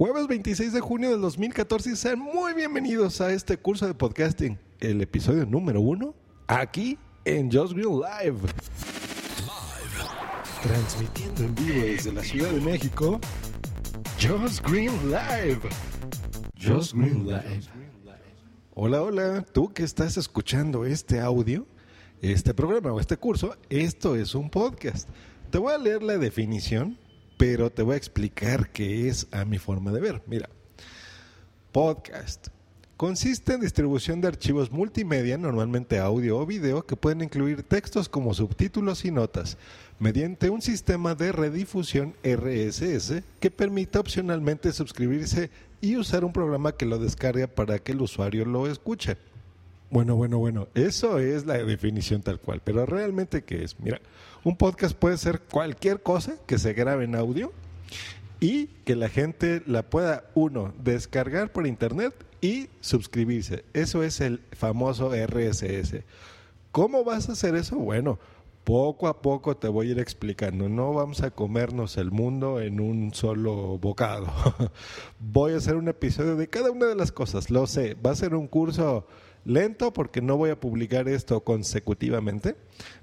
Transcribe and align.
Jueves 0.00 0.28
26 0.28 0.72
de 0.72 0.80
junio 0.80 1.10
del 1.10 1.20
2014 1.20 1.90
y 1.90 1.94
sean 1.94 2.20
muy 2.20 2.54
bienvenidos 2.54 3.20
a 3.20 3.34
este 3.34 3.58
curso 3.58 3.86
de 3.86 3.92
podcasting, 3.92 4.58
el 4.78 5.02
episodio 5.02 5.44
número 5.44 5.82
uno, 5.82 6.14
aquí 6.46 6.96
en 7.26 7.52
Just 7.52 7.74
Green 7.74 8.00
Live. 8.00 8.38
Transmitiendo 10.62 11.42
en 11.44 11.54
vivo 11.54 11.84
desde 11.84 12.12
la 12.14 12.22
Ciudad 12.22 12.48
de 12.48 12.62
México, 12.62 13.20
Just 14.18 14.66
Green 14.66 14.90
Live. 15.10 15.60
Just 16.58 16.94
Green 16.94 17.26
Live. 17.26 17.68
Hola, 18.72 19.02
hola, 19.02 19.44
tú 19.52 19.70
que 19.70 19.82
estás 19.82 20.16
escuchando 20.16 20.86
este 20.86 21.20
audio, 21.20 21.66
este 22.22 22.54
programa 22.54 22.90
o 22.94 23.00
este 23.00 23.18
curso, 23.18 23.54
esto 23.68 24.16
es 24.16 24.34
un 24.34 24.48
podcast. 24.48 25.10
Te 25.50 25.58
voy 25.58 25.74
a 25.74 25.78
leer 25.78 26.02
la 26.02 26.16
definición, 26.16 26.96
pero 27.40 27.70
te 27.70 27.82
voy 27.82 27.94
a 27.94 27.96
explicar 27.96 28.68
qué 28.68 29.08
es 29.08 29.26
a 29.30 29.46
mi 29.46 29.56
forma 29.56 29.92
de 29.92 30.00
ver. 30.02 30.20
Mira, 30.26 30.50
podcast. 31.72 32.48
Consiste 32.98 33.54
en 33.54 33.62
distribución 33.62 34.20
de 34.20 34.28
archivos 34.28 34.70
multimedia, 34.70 35.38
normalmente 35.38 35.98
audio 35.98 36.36
o 36.36 36.44
video, 36.44 36.84
que 36.84 36.96
pueden 36.96 37.22
incluir 37.22 37.62
textos 37.62 38.10
como 38.10 38.34
subtítulos 38.34 39.06
y 39.06 39.10
notas, 39.10 39.56
mediante 39.98 40.50
un 40.50 40.60
sistema 40.60 41.14
de 41.14 41.32
redifusión 41.32 42.14
RSS 42.22 43.22
que 43.40 43.50
permita 43.50 44.00
opcionalmente 44.00 44.70
suscribirse 44.70 45.48
y 45.80 45.96
usar 45.96 46.26
un 46.26 46.34
programa 46.34 46.72
que 46.72 46.84
lo 46.84 46.98
descarga 46.98 47.46
para 47.46 47.78
que 47.78 47.92
el 47.92 48.02
usuario 48.02 48.44
lo 48.44 48.66
escuche. 48.66 49.16
Bueno, 49.88 50.14
bueno, 50.14 50.36
bueno, 50.36 50.68
eso 50.74 51.18
es 51.18 51.46
la 51.46 51.54
definición 51.54 52.20
tal 52.20 52.38
cual, 52.38 52.60
pero 52.62 52.84
realmente 52.84 53.44
¿qué 53.44 53.64
es? 53.64 53.80
Mira, 53.80 53.98
un 54.44 54.56
podcast 54.56 54.96
puede 54.96 55.18
ser 55.18 55.40
cualquier 55.40 56.02
cosa 56.02 56.36
que 56.46 56.58
se 56.58 56.72
grabe 56.72 57.04
en 57.04 57.14
audio 57.14 57.52
y 58.40 58.68
que 58.84 58.96
la 58.96 59.08
gente 59.08 59.62
la 59.66 59.82
pueda, 59.82 60.24
uno, 60.34 60.72
descargar 60.82 61.52
por 61.52 61.66
internet 61.66 62.14
y 62.40 62.68
suscribirse. 62.80 63.64
Eso 63.74 64.02
es 64.02 64.20
el 64.20 64.40
famoso 64.52 65.12
RSS. 65.14 66.04
¿Cómo 66.72 67.04
vas 67.04 67.28
a 67.28 67.32
hacer 67.32 67.54
eso? 67.54 67.76
Bueno, 67.76 68.18
poco 68.64 69.08
a 69.08 69.20
poco 69.20 69.56
te 69.56 69.68
voy 69.68 69.88
a 69.88 69.90
ir 69.92 69.98
explicando. 69.98 70.68
No 70.68 70.94
vamos 70.94 71.22
a 71.22 71.30
comernos 71.30 71.98
el 71.98 72.10
mundo 72.10 72.60
en 72.60 72.80
un 72.80 73.12
solo 73.12 73.78
bocado. 73.78 74.28
voy 75.18 75.52
a 75.52 75.56
hacer 75.56 75.76
un 75.76 75.88
episodio 75.88 76.36
de 76.36 76.48
cada 76.48 76.70
una 76.70 76.86
de 76.86 76.94
las 76.94 77.12
cosas. 77.12 77.50
Lo 77.50 77.66
sé, 77.66 77.94
va 77.94 78.12
a 78.12 78.16
ser 78.16 78.34
un 78.34 78.48
curso 78.48 79.06
lento 79.44 79.92
porque 79.92 80.20
no 80.20 80.36
voy 80.36 80.50
a 80.50 80.60
publicar 80.60 81.08
esto 81.08 81.42
consecutivamente. 81.42 82.56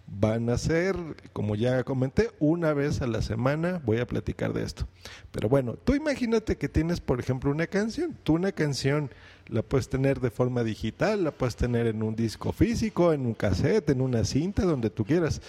Van 0.07 0.49
a 0.49 0.57
ser, 0.57 0.95
como 1.33 1.55
ya 1.55 1.83
comenté, 1.83 2.31
una 2.39 2.73
vez 2.73 3.02
a 3.02 3.07
la 3.07 3.21
semana 3.21 3.81
voy 3.85 3.99
a 3.99 4.07
platicar 4.07 4.53
de 4.53 4.63
esto. 4.63 4.88
Pero 5.31 5.49
bueno, 5.49 5.73
tú 5.73 5.95
imagínate 5.95 6.58
que 6.58 6.69
tienes, 6.69 7.02
por 7.02 7.19
ejemplo, 7.19 7.52
una 7.52 7.67
canción. 7.67 8.17
Tú 8.23 8.33
una 8.33 8.52
canción 8.52 9.11
la 9.47 9.61
puedes 9.61 9.89
tener 9.89 10.19
de 10.19 10.31
forma 10.31 10.63
digital, 10.63 11.23
la 11.23 11.31
puedes 11.31 11.55
tener 11.55 11.88
en 11.88 12.03
un 12.03 12.15
disco 12.15 12.52
físico, 12.53 13.13
en 13.13 13.25
un 13.25 13.33
cassette, 13.33 13.89
en 13.89 14.02
una 14.02 14.23
cinta, 14.23 14.64
donde 14.64 14.89
tú 14.89 15.05
quieras. 15.05 15.42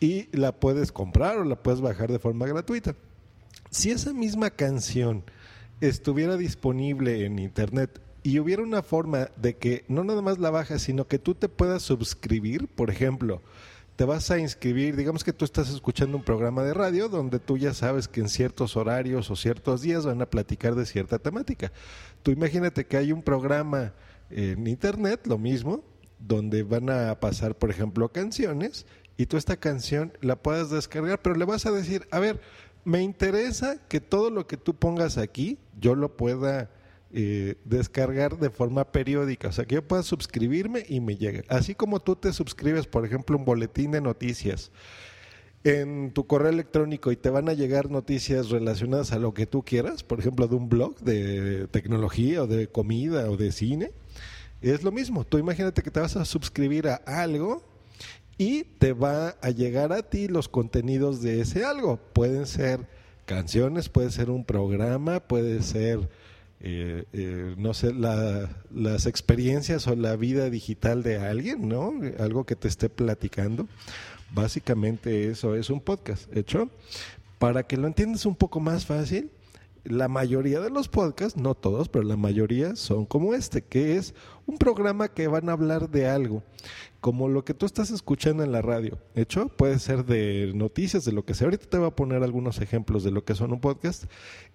Y 0.00 0.34
la 0.36 0.52
puedes 0.52 0.92
comprar 0.92 1.38
o 1.38 1.44
la 1.44 1.56
puedes 1.56 1.80
bajar 1.80 2.10
de 2.10 2.18
forma 2.18 2.46
gratuita. 2.46 2.94
Si 3.70 3.90
esa 3.90 4.12
misma 4.12 4.50
canción 4.50 5.22
estuviera 5.80 6.36
disponible 6.36 7.24
en 7.24 7.38
internet 7.38 8.00
y 8.22 8.38
hubiera 8.38 8.62
una 8.62 8.82
forma 8.82 9.30
de 9.36 9.56
que 9.56 9.84
no 9.88 10.04
nada 10.04 10.22
más 10.22 10.38
la 10.38 10.50
bajas, 10.50 10.82
sino 10.82 11.06
que 11.06 11.18
tú 11.18 11.34
te 11.34 11.48
puedas 11.48 11.82
suscribir, 11.82 12.68
por 12.68 12.90
ejemplo, 12.90 13.42
te 13.96 14.04
vas 14.04 14.30
a 14.30 14.38
inscribir, 14.38 14.96
digamos 14.96 15.24
que 15.24 15.32
tú 15.32 15.44
estás 15.44 15.68
escuchando 15.68 16.16
un 16.16 16.24
programa 16.24 16.62
de 16.62 16.72
radio 16.72 17.08
donde 17.08 17.38
tú 17.38 17.58
ya 17.58 17.74
sabes 17.74 18.08
que 18.08 18.20
en 18.20 18.28
ciertos 18.28 18.76
horarios 18.76 19.30
o 19.30 19.36
ciertos 19.36 19.82
días 19.82 20.06
van 20.06 20.22
a 20.22 20.26
platicar 20.26 20.74
de 20.74 20.86
cierta 20.86 21.18
temática. 21.18 21.70
Tú 22.22 22.30
imagínate 22.30 22.86
que 22.86 22.96
hay 22.96 23.12
un 23.12 23.22
programa 23.22 23.92
en 24.30 24.66
internet, 24.66 25.26
lo 25.26 25.36
mismo, 25.36 25.84
donde 26.18 26.62
van 26.62 26.88
a 26.88 27.18
pasar, 27.20 27.56
por 27.56 27.70
ejemplo, 27.70 28.10
canciones 28.10 28.86
y 29.16 29.26
tú 29.26 29.36
esta 29.36 29.58
canción 29.58 30.12
la 30.22 30.36
puedas 30.36 30.70
descargar, 30.70 31.20
pero 31.20 31.36
le 31.36 31.44
vas 31.44 31.66
a 31.66 31.70
decir, 31.70 32.06
a 32.10 32.20
ver, 32.20 32.40
me 32.84 33.02
interesa 33.02 33.76
que 33.88 34.00
todo 34.00 34.30
lo 34.30 34.46
que 34.46 34.56
tú 34.56 34.74
pongas 34.74 35.18
aquí 35.18 35.58
yo 35.78 35.94
lo 35.94 36.16
pueda 36.16 36.70
eh, 37.12 37.56
descargar 37.64 38.38
de 38.38 38.50
forma 38.50 38.92
periódica, 38.92 39.48
o 39.48 39.52
sea, 39.52 39.64
que 39.64 39.76
yo 39.76 39.86
pueda 39.86 40.02
suscribirme 40.02 40.84
y 40.88 41.00
me 41.00 41.16
llegue. 41.16 41.44
Así 41.48 41.74
como 41.74 42.00
tú 42.00 42.16
te 42.16 42.32
suscribes, 42.32 42.86
por 42.86 43.04
ejemplo, 43.04 43.36
un 43.36 43.44
boletín 43.44 43.90
de 43.90 44.00
noticias 44.00 44.70
en 45.64 46.12
tu 46.12 46.26
correo 46.26 46.50
electrónico 46.50 47.12
y 47.12 47.16
te 47.16 47.28
van 47.28 47.48
a 47.48 47.52
llegar 47.52 47.90
noticias 47.90 48.48
relacionadas 48.50 49.12
a 49.12 49.18
lo 49.18 49.34
que 49.34 49.46
tú 49.46 49.62
quieras, 49.62 50.02
por 50.02 50.20
ejemplo, 50.20 50.48
de 50.48 50.54
un 50.54 50.68
blog 50.68 50.98
de 51.00 51.66
tecnología 51.68 52.42
o 52.42 52.46
de 52.46 52.68
comida 52.68 53.30
o 53.30 53.36
de 53.36 53.52
cine, 53.52 53.90
es 54.62 54.82
lo 54.82 54.92
mismo. 54.92 55.24
Tú 55.24 55.38
imagínate 55.38 55.82
que 55.82 55.90
te 55.90 56.00
vas 56.00 56.16
a 56.16 56.24
suscribir 56.24 56.88
a 56.88 56.94
algo 57.06 57.62
y 58.38 58.64
te 58.64 58.92
va 58.92 59.36
a 59.42 59.50
llegar 59.50 59.92
a 59.92 60.02
ti 60.02 60.28
los 60.28 60.48
contenidos 60.48 61.20
de 61.22 61.40
ese 61.40 61.64
algo. 61.64 61.98
Pueden 62.12 62.46
ser 62.46 62.86
canciones, 63.26 63.88
puede 63.88 64.10
ser 64.10 64.30
un 64.30 64.44
programa, 64.44 65.20
puede 65.20 65.62
ser 65.62 66.08
eh, 66.62 67.04
eh, 67.12 67.54
no 67.56 67.72
sé, 67.72 67.92
las 67.94 69.06
experiencias 69.06 69.86
o 69.86 69.96
la 69.96 70.16
vida 70.16 70.50
digital 70.50 71.02
de 71.02 71.18
alguien, 71.18 71.68
¿no? 71.68 71.94
Algo 72.18 72.44
que 72.44 72.56
te 72.56 72.68
esté 72.68 72.88
platicando. 72.88 73.66
Básicamente 74.32 75.30
eso 75.30 75.56
es 75.56 75.70
un 75.70 75.80
podcast 75.80 76.34
hecho. 76.36 76.70
Para 77.38 77.62
que 77.62 77.78
lo 77.78 77.86
entiendas 77.86 78.26
un 78.26 78.36
poco 78.36 78.60
más 78.60 78.84
fácil, 78.84 79.30
la 79.84 80.08
mayoría 80.08 80.60
de 80.60 80.68
los 80.68 80.88
podcasts, 80.88 81.40
no 81.40 81.54
todos, 81.54 81.88
pero 81.88 82.04
la 82.04 82.18
mayoría 82.18 82.76
son 82.76 83.06
como 83.06 83.34
este, 83.34 83.62
que 83.62 83.96
es 83.96 84.14
un 84.46 84.58
programa 84.58 85.08
que 85.08 85.28
van 85.28 85.48
a 85.48 85.52
hablar 85.52 85.88
de 85.88 86.06
algo, 86.06 86.42
como 87.00 87.28
lo 87.28 87.44
que 87.44 87.54
tú 87.54 87.64
estás 87.64 87.90
escuchando 87.90 88.44
en 88.44 88.52
la 88.52 88.60
radio. 88.60 88.98
Hecho, 89.14 89.48
puede 89.48 89.78
ser 89.78 90.04
de 90.04 90.52
noticias, 90.54 91.06
de 91.06 91.12
lo 91.12 91.24
que 91.24 91.32
sea. 91.32 91.46
Ahorita 91.46 91.66
te 91.66 91.78
voy 91.78 91.88
a 91.88 91.96
poner 91.96 92.22
algunos 92.22 92.60
ejemplos 92.60 93.04
de 93.04 93.10
lo 93.10 93.24
que 93.24 93.34
son 93.34 93.52
un 93.52 93.60
podcast 93.60 94.04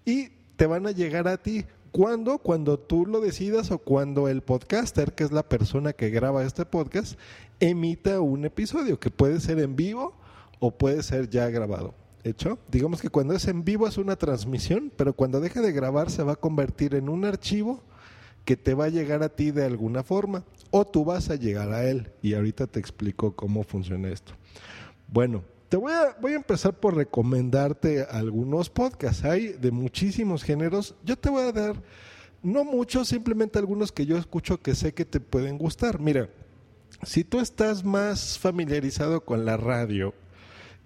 y 0.06 0.30
te 0.56 0.68
van 0.68 0.86
a 0.86 0.92
llegar 0.92 1.28
a 1.28 1.42
ti 1.42 1.66
¿Cuándo? 1.96 2.40
Cuando 2.40 2.78
tú 2.78 3.06
lo 3.06 3.22
decidas 3.22 3.72
o 3.72 3.78
cuando 3.78 4.28
el 4.28 4.42
podcaster, 4.42 5.14
que 5.14 5.24
es 5.24 5.32
la 5.32 5.48
persona 5.48 5.94
que 5.94 6.10
graba 6.10 6.44
este 6.44 6.66
podcast, 6.66 7.18
emita 7.62 8.20
un 8.20 8.44
episodio, 8.44 9.00
que 9.00 9.10
puede 9.10 9.40
ser 9.40 9.60
en 9.60 9.78
vivo 9.78 10.14
o 10.60 10.72
puede 10.72 11.04
ser 11.04 11.30
ya 11.30 11.48
grabado. 11.50 11.94
¿Hecho? 12.26 12.60
Digamos 12.70 13.02
que 13.02 13.08
cuando 13.08 13.34
es 13.34 13.48
en 13.48 13.64
vivo 13.64 13.88
es 13.88 13.98
una 13.98 14.18
transmisión, 14.18 14.92
pero 14.98 15.14
cuando 15.14 15.40
deje 15.40 15.62
de 15.62 15.72
grabar 15.72 16.12
se 16.12 16.22
va 16.22 16.34
a 16.34 16.36
convertir 16.36 16.96
en 16.96 17.08
un 17.08 17.24
archivo 17.24 17.82
que 18.44 18.58
te 18.58 18.74
va 18.74 18.86
a 18.86 18.90
llegar 18.90 19.24
a 19.24 19.30
ti 19.30 19.52
de 19.52 19.64
alguna 19.64 20.04
forma 20.04 20.44
o 20.72 20.84
tú 20.84 21.06
vas 21.06 21.30
a 21.30 21.36
llegar 21.36 21.72
a 21.72 21.86
él. 21.90 22.12
Y 22.22 22.34
ahorita 22.34 22.68
te 22.68 22.82
explico 22.82 23.38
cómo 23.38 23.64
funciona 23.64 24.10
esto. 24.10 24.34
Bueno, 25.08 25.46
te 25.70 25.78
voy 25.78 25.92
a, 25.94 26.16
voy 26.20 26.34
a 26.34 26.38
empezar 26.38 26.74
por 26.74 26.96
recomendarte 26.96 28.04
algunos 28.04 28.70
podcasts. 28.70 29.26
Hay 29.26 29.50
de 29.50 29.72
muchísimos 29.72 30.44
géneros. 30.44 30.96
Yo 31.04 31.18
te 31.18 31.30
voy 31.30 31.44
a 31.44 31.52
dar, 31.52 31.82
no 32.44 32.64
muchos, 32.64 33.08
simplemente 33.08 33.60
algunos 33.60 33.92
que 33.92 34.06
yo 34.06 34.18
escucho 34.18 34.62
que 34.62 34.76
sé 34.76 34.94
que 34.94 35.06
te 35.06 35.20
pueden 35.20 35.58
gustar. 35.58 36.00
Mira, 36.00 36.30
si 37.04 37.24
tú 37.24 37.40
estás 37.40 37.84
más 37.84 38.38
familiarizado 38.38 39.22
con 39.22 39.46
la 39.46 39.58
radio, 39.58 40.14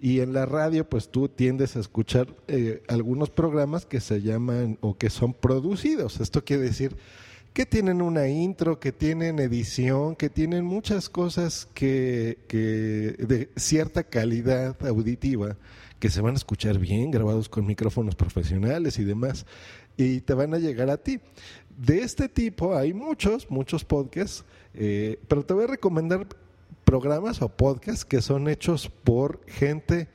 y 0.00 0.20
en 0.20 0.32
la 0.32 0.46
radio, 0.46 0.88
pues 0.88 1.10
tú 1.10 1.28
tiendes 1.28 1.76
a 1.76 1.80
escuchar 1.80 2.34
eh, 2.48 2.82
algunos 2.88 3.28
programas 3.28 3.84
que 3.84 4.00
se 4.00 4.22
llaman 4.22 4.78
o 4.80 4.96
que 4.96 5.10
son 5.10 5.34
producidos. 5.34 6.20
Esto 6.20 6.42
quiere 6.42 6.62
decir 6.62 6.96
que 7.52 7.66
tienen 7.66 8.00
una 8.00 8.28
intro, 8.28 8.78
que 8.78 8.92
tienen 8.92 9.38
edición, 9.38 10.14
que 10.14 10.30
tienen 10.30 10.64
muchas 10.64 11.08
cosas 11.08 11.68
que, 11.74 12.38
que 12.46 13.16
de 13.18 13.50
cierta 13.56 14.04
calidad 14.04 14.76
auditiva, 14.86 15.56
que 15.98 16.10
se 16.10 16.20
van 16.20 16.34
a 16.34 16.38
escuchar 16.38 16.78
bien, 16.78 17.10
grabados 17.10 17.48
con 17.48 17.66
micrófonos 17.66 18.14
profesionales 18.14 18.98
y 18.98 19.04
demás, 19.04 19.46
y 19.96 20.20
te 20.20 20.34
van 20.34 20.54
a 20.54 20.58
llegar 20.58 20.90
a 20.90 20.96
ti. 20.96 21.20
De 21.76 22.02
este 22.02 22.28
tipo 22.28 22.76
hay 22.76 22.92
muchos, 22.92 23.50
muchos 23.50 23.84
podcasts, 23.84 24.44
eh, 24.74 25.18
pero 25.28 25.44
te 25.44 25.54
voy 25.54 25.64
a 25.64 25.68
recomendar 25.68 26.26
programas 26.84 27.42
o 27.42 27.48
podcasts 27.48 28.04
que 28.04 28.22
son 28.22 28.48
hechos 28.48 28.88
por 28.88 29.40
gente 29.46 30.08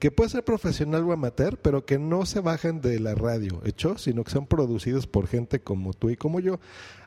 que 0.00 0.10
puede 0.10 0.30
ser 0.30 0.42
profesional 0.44 1.04
o 1.04 1.12
amateur, 1.12 1.58
pero 1.58 1.84
que 1.84 1.98
no 1.98 2.24
se 2.24 2.40
bajan 2.40 2.80
de 2.80 2.98
la 2.98 3.14
radio, 3.14 3.60
hecho, 3.66 3.98
sino 3.98 4.24
que 4.24 4.30
son 4.30 4.46
producidos 4.46 5.06
por 5.06 5.26
gente 5.26 5.60
como 5.60 5.92
tú 5.92 6.08
y 6.08 6.16
como 6.16 6.40
yo, 6.40 6.58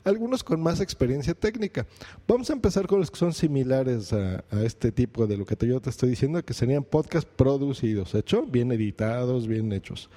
algunos 0.03 0.43
con 0.43 0.61
más 0.61 0.79
experiencia 0.79 1.33
técnica. 1.33 1.87
Vamos 2.27 2.51
a 2.51 2.53
empezar 2.53 2.85
con 2.85 2.99
los 2.99 3.09
que 3.09 3.17
son 3.17 3.33
similares 3.33 4.13
a, 4.13 4.43
este 4.63 4.91
tipo 4.91 5.25
de 5.25 5.37
lo 5.37 5.45
que 5.45 5.57
yo 5.65 5.81
te 5.81 5.89
estoy 5.89 6.11
diciendo, 6.11 6.45
que 6.45 6.53
serían 6.53 6.83
podcasts 6.83 7.29
producidos, 7.35 8.13
hecho, 8.13 8.43
bien 8.43 8.71
editados, 8.71 9.47
bien 9.47 9.73
hechos. 9.73 10.11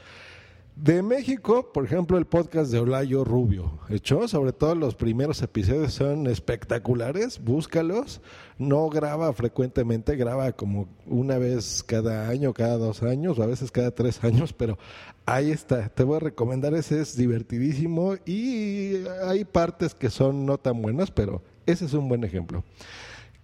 De 0.76 1.02
México, 1.02 1.72
por 1.72 1.86
ejemplo, 1.86 2.18
el 2.18 2.26
podcast 2.26 2.70
de 2.70 2.78
Olayo 2.78 3.24
Rubio, 3.24 3.78
hecho, 3.88 4.28
sobre 4.28 4.52
todo 4.52 4.74
los 4.74 4.94
primeros 4.94 5.40
episodios 5.40 5.94
son 5.94 6.26
espectaculares, 6.26 7.42
búscalos. 7.42 8.20
No 8.58 8.90
graba 8.90 9.32
frecuentemente, 9.32 10.16
graba 10.16 10.52
como 10.52 10.86
una 11.06 11.38
vez 11.38 11.82
cada 11.82 12.28
año, 12.28 12.52
cada 12.52 12.76
dos 12.76 13.02
años, 13.02 13.38
o 13.38 13.42
a 13.42 13.46
veces 13.46 13.70
cada 13.70 13.90
tres 13.90 14.22
años, 14.22 14.52
pero 14.52 14.76
ahí 15.24 15.50
está. 15.50 15.88
Te 15.88 16.04
voy 16.04 16.16
a 16.16 16.20
recomendar 16.20 16.74
ese, 16.74 17.00
es 17.00 17.16
divertidísimo 17.16 18.16
y 18.26 18.96
hay 19.26 19.46
partes 19.46 19.94
que 19.94 20.10
son 20.10 20.44
no 20.44 20.58
tan 20.58 20.82
buenas, 20.82 21.10
pero 21.10 21.42
ese 21.64 21.86
es 21.86 21.94
un 21.94 22.06
buen 22.06 22.22
ejemplo 22.22 22.62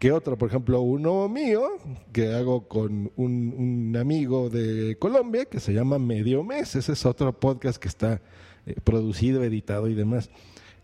que 0.02 0.10
otro, 0.10 0.36
por 0.36 0.48
ejemplo, 0.48 0.80
uno 0.80 1.28
mío, 1.28 1.62
que 2.10 2.34
hago 2.34 2.66
con 2.66 3.12
un, 3.14 3.96
amigo 3.96 4.50
de 4.50 4.96
Colombia, 4.98 5.44
que 5.44 5.60
se 5.60 5.72
llama 5.72 6.00
Medio 6.00 6.42
Mes. 6.42 6.74
Ese 6.74 6.94
es 6.94 7.06
otro 7.06 7.32
podcast 7.38 7.80
que 7.80 7.86
está 7.86 8.20
eh, 8.66 8.74
producido, 8.82 9.44
editado 9.44 9.86
y 9.86 9.94
demás. 9.94 10.28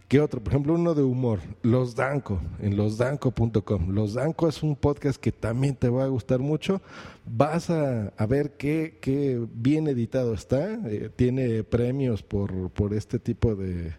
¿Qué 0.06 0.20
otro? 0.20 0.40
Por 0.40 0.52
ejemplo, 0.52 0.74
uno 0.74 0.94
de 0.94 1.02
humor, 1.02 1.40
Los 1.62 1.96
Danco, 1.96 2.38
en 2.62 2.76
losdanco.com. 2.76 3.90
Los 3.90 4.14
Danco 4.14 4.48
es 4.48 4.62
un 4.62 4.76
podcast 4.76 5.20
que 5.20 5.32
también 5.32 5.74
te 5.74 5.88
va 5.88 6.04
a 6.04 6.06
gustar 6.06 6.38
mucho. 6.38 6.80
Vas 7.26 7.70
a, 7.70 8.12
ver 8.28 8.52
qué, 8.52 8.98
qué, 9.00 9.44
bien 9.52 9.88
editado 9.88 10.32
está. 10.32 10.74
Eh, 10.88 11.10
tiene 11.16 11.64
premios 11.64 12.22
por, 12.22 12.70
por 12.70 12.94
este 12.94 13.18
tipo 13.18 13.56
de, 13.56 13.94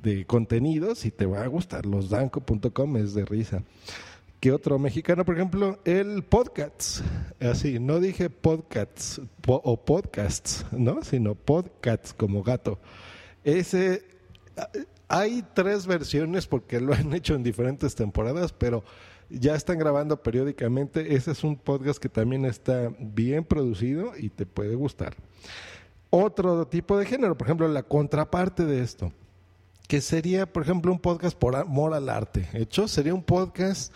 de 0.00 0.24
contenidos 0.24 1.04
y 1.04 1.10
te 1.10 1.26
va 1.26 1.42
a 1.42 1.48
gustar. 1.48 1.84
Losdanco.com 1.84 2.96
es 2.98 3.12
de 3.14 3.24
risa 3.24 3.64
que 4.42 4.50
otro 4.50 4.76
mexicano, 4.76 5.24
por 5.24 5.36
ejemplo, 5.36 5.78
el 5.84 6.24
podcast. 6.24 6.98
Así, 7.38 7.78
no 7.78 8.00
dije 8.00 8.28
podcasts 8.28 9.20
o 9.46 9.76
podcasts, 9.84 10.66
¿no? 10.72 11.04
Sino 11.04 11.36
podcasts 11.36 12.12
como 12.12 12.42
gato. 12.42 12.80
Ese 13.44 14.02
hay 15.06 15.44
tres 15.54 15.86
versiones 15.86 16.48
porque 16.48 16.80
lo 16.80 16.92
han 16.92 17.14
hecho 17.14 17.36
en 17.36 17.44
diferentes 17.44 17.94
temporadas, 17.94 18.52
pero 18.52 18.82
ya 19.30 19.54
están 19.54 19.78
grabando 19.78 20.20
periódicamente. 20.20 21.14
Ese 21.14 21.30
es 21.30 21.44
un 21.44 21.54
podcast 21.54 22.02
que 22.02 22.08
también 22.08 22.44
está 22.44 22.92
bien 22.98 23.44
producido 23.44 24.10
y 24.18 24.28
te 24.28 24.44
puede 24.44 24.74
gustar. 24.74 25.14
Otro 26.10 26.66
tipo 26.66 26.98
de 26.98 27.06
género, 27.06 27.38
por 27.38 27.46
ejemplo, 27.46 27.68
la 27.68 27.84
contraparte 27.84 28.64
de 28.64 28.82
esto, 28.82 29.12
que 29.86 30.00
sería, 30.00 30.52
por 30.52 30.64
ejemplo, 30.64 30.90
un 30.90 30.98
podcast 30.98 31.38
por 31.38 31.54
amor 31.54 31.94
al 31.94 32.08
arte. 32.08 32.48
Hecho, 32.54 32.88
sería 32.88 33.14
un 33.14 33.22
podcast 33.22 33.94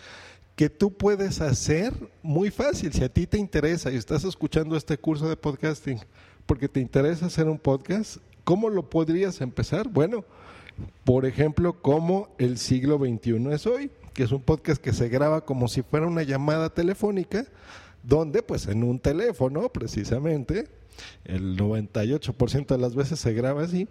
que 0.56 0.70
tú 0.70 0.91
puedes 0.91 1.43
hacer 1.43 1.93
muy 2.23 2.50
fácil. 2.50 2.93
Si 2.93 3.05
a 3.05 3.11
ti 3.11 3.26
te 3.26 3.38
interesa 3.38 3.93
y 3.93 3.97
estás 3.97 4.25
escuchando 4.25 4.76
este 4.76 4.97
curso 4.97 5.29
de 5.29 5.37
podcasting 5.37 6.00
porque 6.47 6.67
te 6.67 6.81
interesa 6.81 7.26
hacer 7.26 7.47
un 7.47 7.58
podcast, 7.58 8.17
¿cómo 8.43 8.70
lo 8.70 8.88
podrías 8.88 9.43
empezar? 9.43 9.88
Bueno, 9.88 10.25
por 11.05 11.26
ejemplo, 11.26 11.82
como 11.82 12.31
el 12.38 12.56
siglo 12.56 12.99
XXI 12.99 13.53
es 13.53 13.67
hoy, 13.67 13.91
que 14.14 14.23
es 14.23 14.32
un 14.32 14.41
podcast 14.41 14.82
que 14.82 14.94
se 14.94 15.11
graba 15.11 15.44
como 15.44 15.69
si 15.69 15.82
fuera 15.82 16.06
una 16.06 16.23
llamada 16.23 16.70
telefónica, 16.70 17.47
donde 18.02 18.43
pues 18.43 18.67
en 18.67 18.82
un 18.82 18.99
teléfono 18.99 19.69
precisamente, 19.69 20.69
el 21.25 21.59
98% 21.59 22.67
de 22.67 22.79
las 22.79 22.94
veces 22.94 23.20
se 23.20 23.35
graba 23.35 23.62
así, 23.62 23.88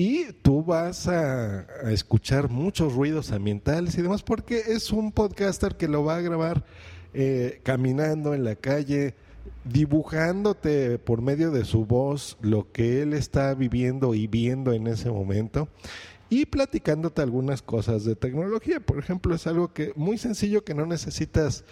y 0.00 0.32
tú 0.32 0.64
vas 0.64 1.08
a, 1.08 1.66
escuchar 1.90 2.48
muchos 2.48 2.94
ruidos 2.94 3.32
ambientales 3.32 3.98
y 3.98 4.00
demás 4.00 4.22
porque 4.22 4.62
es 4.68 4.92
un 4.92 5.12
podcaster 5.12 5.76
que 5.76 5.88
lo 5.88 6.02
va 6.02 6.16
a 6.16 6.20
grabar 6.22 6.64
eh, 7.12 7.60
caminando 7.64 8.32
en 8.32 8.44
la 8.44 8.56
calle, 8.56 9.14
dibujándote 9.64 10.98
por 10.98 11.20
medio 11.20 11.50
de 11.50 11.66
su 11.66 11.84
voz 11.84 12.38
lo 12.40 12.72
que 12.72 13.02
él 13.02 13.12
está 13.12 13.52
viviendo 13.52 14.14
y 14.14 14.26
viendo 14.26 14.72
en 14.72 14.86
ese 14.86 15.10
momento 15.10 15.68
y 16.30 16.46
platicándote 16.46 17.20
algunas 17.20 17.60
cosas 17.60 18.06
de 18.06 18.16
tecnología. 18.16 18.80
Por 18.80 18.98
ejemplo, 18.98 19.34
es 19.34 19.46
algo 19.46 19.74
que 19.74 19.92
muy 19.96 20.16
sencillo 20.16 20.64
que 20.64 20.72
no 20.72 20.86
necesitas 20.86 21.62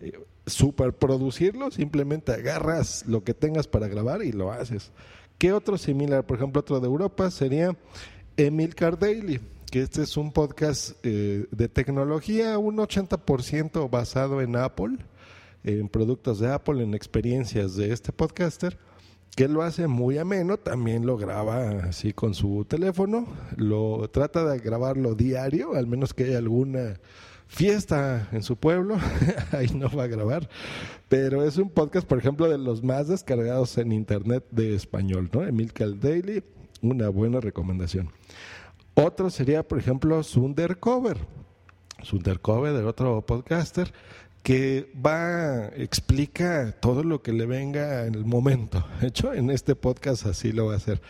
eh, 0.00 0.20
superproducirlo, 0.46 1.72
simplemente 1.72 2.30
agarras 2.30 3.06
lo 3.08 3.24
que 3.24 3.34
tengas 3.34 3.66
para 3.66 3.88
grabar 3.88 4.22
y 4.22 4.30
lo 4.30 4.52
haces. 4.52 4.92
¿Qué 5.38 5.52
otro 5.52 5.76
similar? 5.78 6.24
Por 6.26 6.36
ejemplo, 6.38 6.60
otro 6.60 6.80
de 6.80 6.86
Europa 6.86 7.30
sería 7.30 7.76
Emilcar 8.36 8.98
Daily, 8.98 9.40
que 9.70 9.80
este 9.80 10.02
es 10.02 10.16
un 10.16 10.32
podcast 10.32 10.92
eh, 11.02 11.46
de 11.50 11.68
tecnología, 11.68 12.58
un 12.58 12.76
80% 12.76 13.90
basado 13.90 14.40
en 14.40 14.56
Apple, 14.56 14.98
en 15.64 15.88
productos 15.88 16.38
de 16.38 16.52
Apple, 16.52 16.82
en 16.82 16.94
experiencias 16.94 17.76
de 17.76 17.92
este 17.92 18.12
podcaster, 18.12 18.78
que 19.36 19.48
lo 19.48 19.62
hace 19.62 19.86
muy 19.86 20.18
ameno, 20.18 20.58
también 20.58 21.06
lo 21.06 21.16
graba 21.16 21.70
así 21.84 22.12
con 22.12 22.34
su 22.34 22.64
teléfono, 22.68 23.26
lo 23.56 24.08
trata 24.10 24.44
de 24.44 24.58
grabarlo 24.58 25.14
diario, 25.14 25.74
al 25.74 25.86
menos 25.86 26.12
que 26.12 26.24
haya 26.24 26.38
alguna 26.38 27.00
fiesta 27.52 28.28
en 28.32 28.42
su 28.42 28.56
pueblo, 28.56 28.96
ahí 29.52 29.68
no 29.74 29.90
va 29.90 30.04
a 30.04 30.08
grabar, 30.08 30.48
pero 31.08 31.44
es 31.44 31.58
un 31.58 31.68
podcast, 31.68 32.06
por 32.06 32.18
ejemplo, 32.18 32.48
de 32.48 32.56
los 32.56 32.82
más 32.82 33.08
descargados 33.08 33.76
en 33.76 33.92
internet 33.92 34.44
de 34.50 34.74
español, 34.74 35.28
¿no? 35.32 35.42
Emil 35.42 35.70
Daily, 36.00 36.42
una 36.80 37.10
buena 37.10 37.40
recomendación. 37.40 38.10
Otro 38.94 39.28
sería, 39.28 39.62
por 39.68 39.78
ejemplo, 39.78 40.22
Sundercover. 40.22 41.18
Sundercover, 42.02 42.72
del 42.72 42.86
otro 42.86 43.20
podcaster, 43.20 43.92
que 44.42 44.90
va, 44.94 45.68
explica 45.76 46.74
todo 46.80 47.04
lo 47.04 47.22
que 47.22 47.32
le 47.32 47.44
venga 47.44 48.06
en 48.06 48.14
el 48.14 48.24
momento. 48.24 48.84
De 49.00 49.08
hecho, 49.08 49.34
en 49.34 49.50
este 49.50 49.76
podcast 49.76 50.24
así 50.24 50.52
lo 50.52 50.66
va 50.66 50.74
a 50.74 50.76
hacer. 50.78 51.02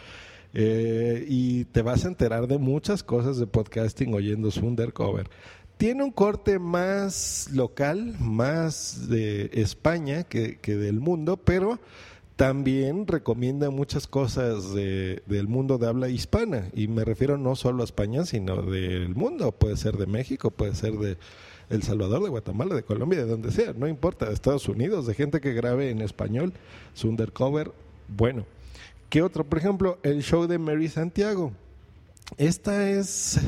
Eh, 0.54 1.24
y 1.28 1.64
te 1.66 1.80
vas 1.80 2.04
a 2.04 2.08
enterar 2.08 2.46
de 2.46 2.58
muchas 2.58 3.02
cosas 3.02 3.38
de 3.38 3.46
podcasting 3.46 4.12
oyendo 4.12 4.50
Sundercover 4.50 5.30
tiene 5.82 6.04
un 6.04 6.12
corte 6.12 6.60
más 6.60 7.48
local, 7.50 8.14
más 8.20 9.08
de 9.08 9.50
España 9.52 10.22
que, 10.22 10.56
del 10.64 11.00
mundo, 11.00 11.36
pero 11.36 11.80
también 12.36 13.08
recomienda 13.08 13.68
muchas 13.70 14.06
cosas 14.06 14.74
del 14.74 15.48
mundo 15.48 15.78
de 15.78 15.88
habla 15.88 16.08
hispana. 16.08 16.68
Y 16.72 16.86
me 16.86 17.04
refiero 17.04 17.36
no 17.36 17.56
solo 17.56 17.82
a 17.82 17.84
España, 17.84 18.24
sino 18.24 18.62
del 18.62 19.16
mundo. 19.16 19.50
Puede 19.50 19.76
ser 19.76 19.96
de 19.96 20.06
México, 20.06 20.52
puede 20.52 20.76
ser 20.76 20.92
de 20.92 21.18
El 21.68 21.82
Salvador, 21.82 22.22
de 22.22 22.28
Guatemala, 22.28 22.76
de 22.76 22.84
Colombia, 22.84 23.18
de 23.24 23.26
donde 23.32 23.50
sea. 23.50 23.72
No 23.72 23.88
importa, 23.88 24.26
de 24.26 24.34
Estados 24.34 24.68
Unidos, 24.68 25.08
de 25.08 25.14
gente 25.14 25.40
que 25.40 25.52
grabe 25.52 25.90
en 25.90 26.00
español. 26.00 26.52
Su 26.94 27.08
undercover, 27.08 27.72
bueno. 28.06 28.46
¿Qué 29.10 29.20
otro? 29.20 29.42
Por 29.42 29.58
ejemplo, 29.58 29.98
el 30.04 30.22
show 30.22 30.46
de 30.46 30.58
Mary 30.58 30.88
Santiago. 30.88 31.50
Esta 32.38 32.88
es 32.88 33.40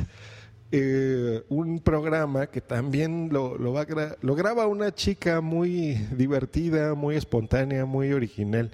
eh, 0.77 1.45
un 1.51 1.79
programa 1.79 2.49
que 2.49 2.61
también 2.61 3.29
lo, 3.31 3.57
lo, 3.57 4.35
graba 4.35 4.67
una 4.67 4.93
chica 4.93 5.41
muy 5.41 5.95
divertida, 6.17 6.95
muy 6.95 7.15
espontánea, 7.15 7.85
muy 7.85 8.13
original, 8.13 8.73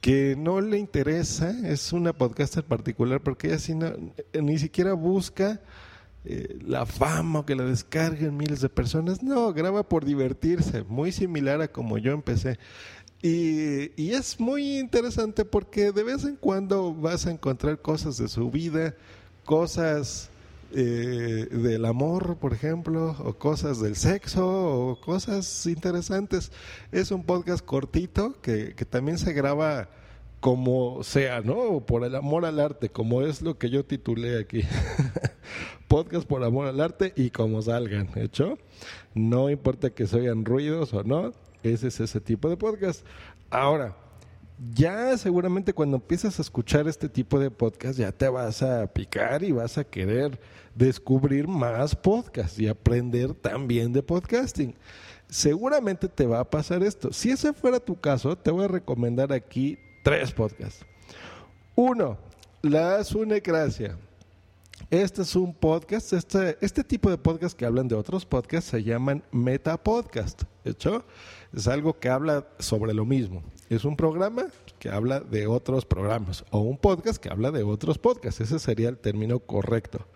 que 0.00 0.34
no 0.34 0.62
le 0.62 0.78
interesa, 0.78 1.54
es 1.68 1.92
una 1.92 2.14
podcaster 2.14 2.64
particular 2.64 3.20
porque 3.20 3.52
ella 3.52 3.96
ni 4.40 4.58
siquiera 4.58 4.94
busca 4.94 5.60
eh, 6.24 6.58
la 6.64 6.86
fama 6.86 7.40
o 7.40 7.44
que 7.44 7.54
la 7.54 7.64
descarguen 7.64 8.34
miles 8.34 8.62
de 8.62 8.70
personas, 8.70 9.22
no, 9.22 9.52
graba 9.52 9.86
por 9.86 10.06
divertirse, 10.06 10.84
muy 10.84 11.12
similar 11.12 11.60
a 11.60 11.68
como 11.68 11.98
yo 11.98 12.12
empecé. 12.12 12.58
Y, 13.20 14.10
es 14.10 14.40
muy 14.40 14.78
interesante 14.78 15.44
porque 15.44 15.92
de 15.92 16.02
vez 16.02 16.24
en 16.24 16.36
cuando 16.36 16.94
vas 16.94 17.26
a 17.26 17.30
encontrar 17.30 17.82
cosas 17.82 18.16
de 18.16 18.28
su 18.28 18.50
vida, 18.50 18.94
cosas 19.44 20.30
eh, 20.72 21.48
del 21.50 21.84
amor, 21.84 22.36
por 22.36 22.52
ejemplo, 22.52 23.16
o 23.24 23.34
cosas 23.34 23.80
del 23.80 23.96
sexo, 23.96 24.46
o 24.46 25.00
cosas 25.00 25.66
interesantes. 25.66 26.52
Es 26.92 27.10
un 27.10 27.24
podcast 27.24 27.64
cortito 27.64 28.40
que, 28.40 28.74
que 28.74 28.84
también 28.84 29.18
se 29.18 29.32
graba 29.32 29.88
como 30.40 31.02
sea, 31.02 31.40
¿no? 31.40 31.80
Por 31.80 32.04
el 32.04 32.14
amor 32.14 32.44
al 32.44 32.60
arte, 32.60 32.88
como 32.88 33.22
es 33.22 33.42
lo 33.42 33.58
que 33.58 33.70
yo 33.70 33.84
titulé 33.84 34.38
aquí. 34.38 34.62
podcast 35.88 36.26
por 36.26 36.44
amor 36.44 36.66
al 36.66 36.80
arte 36.80 37.12
y 37.16 37.30
como 37.30 37.62
salgan, 37.62 38.10
¿hecho? 38.16 38.58
No 39.14 39.50
importa 39.50 39.90
que 39.90 40.06
se 40.06 40.16
oigan 40.16 40.44
ruidos 40.44 40.92
o 40.94 41.02
no, 41.04 41.32
ese 41.62 41.88
es 41.88 42.00
ese 42.00 42.20
tipo 42.20 42.48
de 42.48 42.56
podcast. 42.56 43.04
Ahora, 43.50 43.96
ya 44.58 45.16
seguramente 45.18 45.72
cuando 45.72 45.96
empiezas 45.96 46.38
a 46.38 46.42
escuchar 46.42 46.88
este 46.88 47.08
tipo 47.08 47.38
de 47.38 47.50
podcast 47.50 47.98
ya 47.98 48.10
te 48.10 48.28
vas 48.28 48.62
a 48.62 48.86
picar 48.86 49.42
y 49.42 49.52
vas 49.52 49.76
a 49.76 49.84
querer 49.84 50.40
descubrir 50.74 51.46
más 51.46 51.94
podcasts 51.94 52.58
y 52.58 52.68
aprender 52.68 53.34
también 53.34 53.92
de 53.92 54.02
podcasting. 54.02 54.74
seguramente 55.28 56.08
te 56.08 56.26
va 56.26 56.40
a 56.40 56.48
pasar 56.48 56.82
esto. 56.82 57.12
Si 57.12 57.30
ese 57.30 57.52
fuera 57.52 57.80
tu 57.80 58.00
caso, 58.00 58.36
te 58.36 58.50
voy 58.50 58.64
a 58.64 58.68
recomendar 58.68 59.32
aquí 59.32 59.78
tres 60.04 60.32
podcasts. 60.32 60.86
Uno, 61.74 62.16
La 62.62 63.02
Sunecracia. 63.04 63.98
Este 64.90 65.22
es 65.22 65.34
un 65.34 65.52
podcast, 65.52 66.12
este, 66.12 66.56
este 66.60 66.84
tipo 66.84 67.10
de 67.10 67.18
podcast 67.18 67.58
que 67.58 67.66
hablan 67.66 67.88
de 67.88 67.96
otros 67.96 68.24
podcasts 68.24 68.70
se 68.70 68.84
llaman 68.84 69.24
meta 69.32 69.82
podcast. 69.82 70.42
De 70.64 70.70
hecho, 70.70 71.04
es 71.52 71.66
algo 71.66 71.98
que 71.98 72.08
habla 72.08 72.46
sobre 72.58 72.94
lo 72.94 73.04
mismo. 73.04 73.42
Es 73.68 73.84
un 73.84 73.96
programa 73.96 74.46
que 74.78 74.90
habla 74.90 75.18
de 75.18 75.48
otros 75.48 75.84
programas 75.84 76.44
o 76.50 76.60
un 76.60 76.78
podcast 76.78 77.18
que 77.18 77.30
habla 77.30 77.50
de 77.50 77.64
otros 77.64 77.98
podcasts. 77.98 78.40
Ese 78.40 78.60
sería 78.60 78.88
el 78.88 78.96
término 78.96 79.40
correcto. 79.40 80.06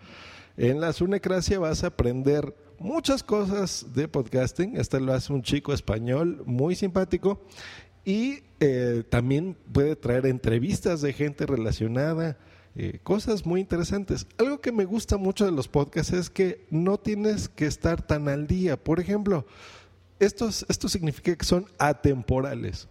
En 0.55 0.79
la 0.79 0.93
Sunecracia 0.93 1.59
vas 1.59 1.83
a 1.83 1.87
aprender 1.87 2.55
muchas 2.79 3.23
cosas 3.23 3.87
de 3.93 4.07
podcasting. 4.07 4.77
Este 4.77 5.01
lo 5.01 5.11
hace 5.11 5.33
un 5.33 5.41
chico 5.41 5.73
español 5.73 6.43
muy 6.45 6.75
simpático 6.75 7.41
y 8.05 8.39
eh, 8.61 9.03
también 9.09 9.57
puede 9.73 9.97
traer 9.97 10.27
entrevistas 10.27 11.01
de 11.01 11.11
gente 11.11 11.45
relacionada 11.45 12.37
eh, 12.75 12.99
cosas 13.03 13.45
muy 13.45 13.59
interesantes. 13.59 14.27
Algo 14.37 14.61
que 14.61 14.71
me 14.71 14.85
gusta 14.85 15.17
mucho 15.17 15.43
de 15.43 15.51
los 15.51 15.67
podcasts 15.67 16.13
es 16.13 16.29
que 16.29 16.65
no 16.69 16.97
tienes 16.97 17.49
que 17.49 17.65
estar 17.65 18.01
tan 18.01 18.29
al 18.29 18.47
día. 18.47 18.81
Por 18.81 19.01
ejemplo, 19.01 19.45
esto 20.19 20.51
significa 20.87 21.35
que 21.35 21.45
son 21.45 21.65
atemporales. 21.77 22.87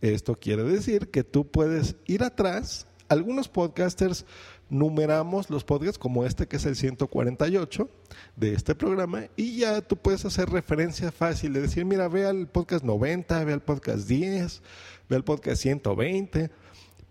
Esto 0.00 0.36
quiere 0.36 0.62
decir 0.62 1.10
que 1.10 1.24
tú 1.24 1.46
puedes 1.50 1.96
ir 2.06 2.22
atrás. 2.22 2.86
Algunos 3.08 3.48
podcasters 3.48 4.26
numeramos 4.68 5.48
los 5.48 5.64
podcasts 5.64 5.98
como 5.98 6.24
este 6.24 6.48
que 6.48 6.56
es 6.56 6.66
el 6.66 6.74
148 6.74 7.88
de 8.34 8.52
este 8.52 8.74
programa 8.74 9.26
y 9.36 9.58
ya 9.58 9.80
tú 9.80 9.96
puedes 9.96 10.24
hacer 10.24 10.50
referencia 10.50 11.12
fácil 11.12 11.52
de 11.52 11.62
decir, 11.62 11.84
mira, 11.84 12.08
ve 12.08 12.26
al 12.26 12.48
podcast 12.48 12.84
90, 12.84 13.44
ve 13.44 13.52
al 13.52 13.62
podcast 13.62 14.08
10, 14.08 14.62
ve 15.08 15.16
al 15.16 15.24
podcast 15.24 15.62
120 15.62 16.50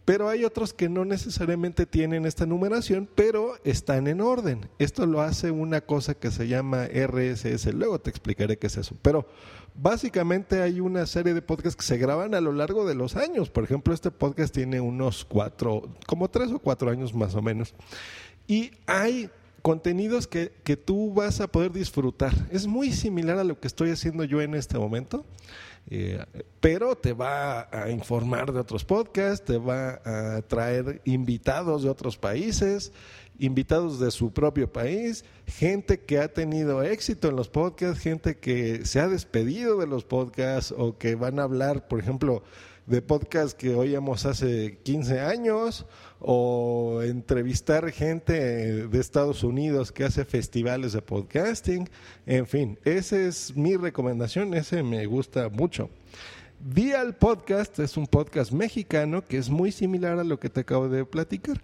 pero 0.05 0.29
hay 0.29 0.45
otros 0.45 0.73
que 0.73 0.87
no 0.87 1.03
necesariamente 1.03 1.87
tienen 1.87 2.27
esta 2.27 2.45
numeración, 2.45 3.09
pero 3.15 3.55
están 3.63 4.05
en 4.07 4.21
orden. 4.21 4.69
Esto 4.77 5.07
lo 5.07 5.21
hace 5.21 5.49
una 5.49 5.81
cosa 5.81 6.13
que 6.13 6.29
se 6.29 6.47
llama 6.47 6.85
RSS. 6.85 7.73
Luego 7.73 7.99
te 7.99 8.11
explicaré 8.11 8.57
qué 8.57 8.67
es 8.67 8.77
eso. 8.77 8.95
Pero 9.01 9.27
básicamente 9.73 10.61
hay 10.61 10.79
una 10.79 11.07
serie 11.07 11.33
de 11.33 11.41
podcasts 11.41 11.75
que 11.75 11.85
se 11.85 11.97
graban 11.97 12.35
a 12.35 12.41
lo 12.41 12.51
largo 12.51 12.85
de 12.85 12.93
los 12.93 13.15
años. 13.15 13.49
Por 13.49 13.63
ejemplo, 13.63 13.95
este 13.95 14.11
podcast 14.11 14.53
tiene 14.53 14.79
unos 14.79 15.25
cuatro, 15.25 15.89
como 16.05 16.29
tres 16.29 16.51
o 16.51 16.59
cuatro 16.59 16.91
años 16.91 17.15
más 17.15 17.33
o 17.33 17.41
menos. 17.41 17.73
Y 18.47 18.71
hay 18.85 19.31
contenidos 19.63 20.27
que, 20.27 20.53
que 20.63 20.77
tú 20.77 21.15
vas 21.15 21.41
a 21.41 21.47
poder 21.47 21.71
disfrutar. 21.71 22.31
Es 22.51 22.67
muy 22.67 22.91
similar 22.91 23.39
a 23.39 23.43
lo 23.43 23.59
que 23.59 23.65
estoy 23.65 23.89
haciendo 23.89 24.23
yo 24.23 24.39
en 24.39 24.53
este 24.53 24.77
momento. 24.77 25.25
Eh, 25.87 26.23
pero 26.59 26.95
te 26.95 27.13
va 27.13 27.69
a 27.71 27.91
informar 27.91 28.51
de 28.51 28.59
otros 28.59 28.83
podcasts, 28.83 29.45
te 29.45 29.57
va 29.57 30.01
a 30.03 30.41
traer 30.41 31.01
invitados 31.05 31.83
de 31.83 31.89
otros 31.89 32.17
países, 32.17 32.91
invitados 33.37 33.99
de 33.99 34.09
su 34.09 34.31
propio 34.31 34.71
país, 34.71 35.25
gente 35.45 35.99
que 35.99 36.19
ha 36.19 36.27
tenido 36.27 36.81
éxito 36.81 37.29
en 37.29 37.35
los 37.35 37.49
podcasts, 37.49 38.01
gente 38.01 38.37
que 38.37 38.85
se 38.85 38.99
ha 38.99 39.07
despedido 39.07 39.77
de 39.77 39.87
los 39.87 40.05
podcasts 40.05 40.73
o 40.75 40.97
que 40.97 41.15
van 41.15 41.39
a 41.39 41.43
hablar, 41.43 41.87
por 41.87 41.99
ejemplo, 41.99 42.43
de 42.87 43.01
podcasts 43.01 43.55
que 43.55 43.73
oíamos 43.73 44.25
hace 44.25 44.77
15 44.83 45.19
años 45.19 45.85
o 46.19 47.01
entrevistar 47.03 47.91
gente 47.91 48.87
de 48.87 48.99
Estados 48.99 49.43
Unidos 49.43 49.91
que 49.91 50.03
hace 50.03 50.23
festivales 50.25 50.93
de 50.93 51.01
podcasting. 51.01 51.89
En 52.25 52.45
fin, 52.45 52.77
esa 52.83 53.19
es 53.19 53.55
mi 53.55 53.75
recomendación, 53.75 54.53
ese 54.53 54.83
me 54.83 55.05
gusta 55.05 55.49
mucho. 55.49 55.89
Dial 56.59 57.15
Podcast 57.15 57.77
es 57.79 57.97
un 57.97 58.07
podcast 58.07 58.51
mexicano 58.51 59.23
que 59.23 59.37
es 59.37 59.49
muy 59.49 59.71
similar 59.71 60.19
a 60.19 60.23
lo 60.23 60.39
que 60.39 60.49
te 60.49 60.61
acabo 60.61 60.87
de 60.87 61.05
platicar. 61.05 61.61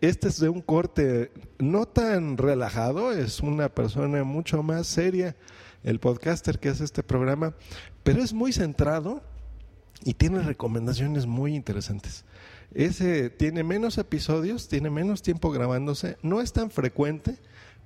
Este 0.00 0.28
es 0.28 0.38
de 0.38 0.48
un 0.48 0.60
corte 0.60 1.32
no 1.58 1.86
tan 1.86 2.36
relajado, 2.36 3.12
es 3.12 3.40
una 3.40 3.68
persona 3.68 4.22
mucho 4.22 4.62
más 4.62 4.86
seria, 4.86 5.34
el 5.82 5.98
podcaster 5.98 6.58
que 6.58 6.68
hace 6.68 6.84
este 6.84 7.02
programa, 7.02 7.54
pero 8.02 8.22
es 8.22 8.32
muy 8.32 8.52
centrado 8.52 9.22
y 10.04 10.14
tiene 10.14 10.40
recomendaciones 10.40 11.26
muy 11.26 11.54
interesantes. 11.54 12.24
Ese 12.72 13.30
tiene 13.30 13.62
menos 13.64 13.98
episodios, 13.98 14.68
tiene 14.68 14.90
menos 14.90 15.22
tiempo 15.22 15.50
grabándose, 15.50 16.18
no 16.22 16.40
es 16.40 16.52
tan 16.52 16.70
frecuente, 16.70 17.38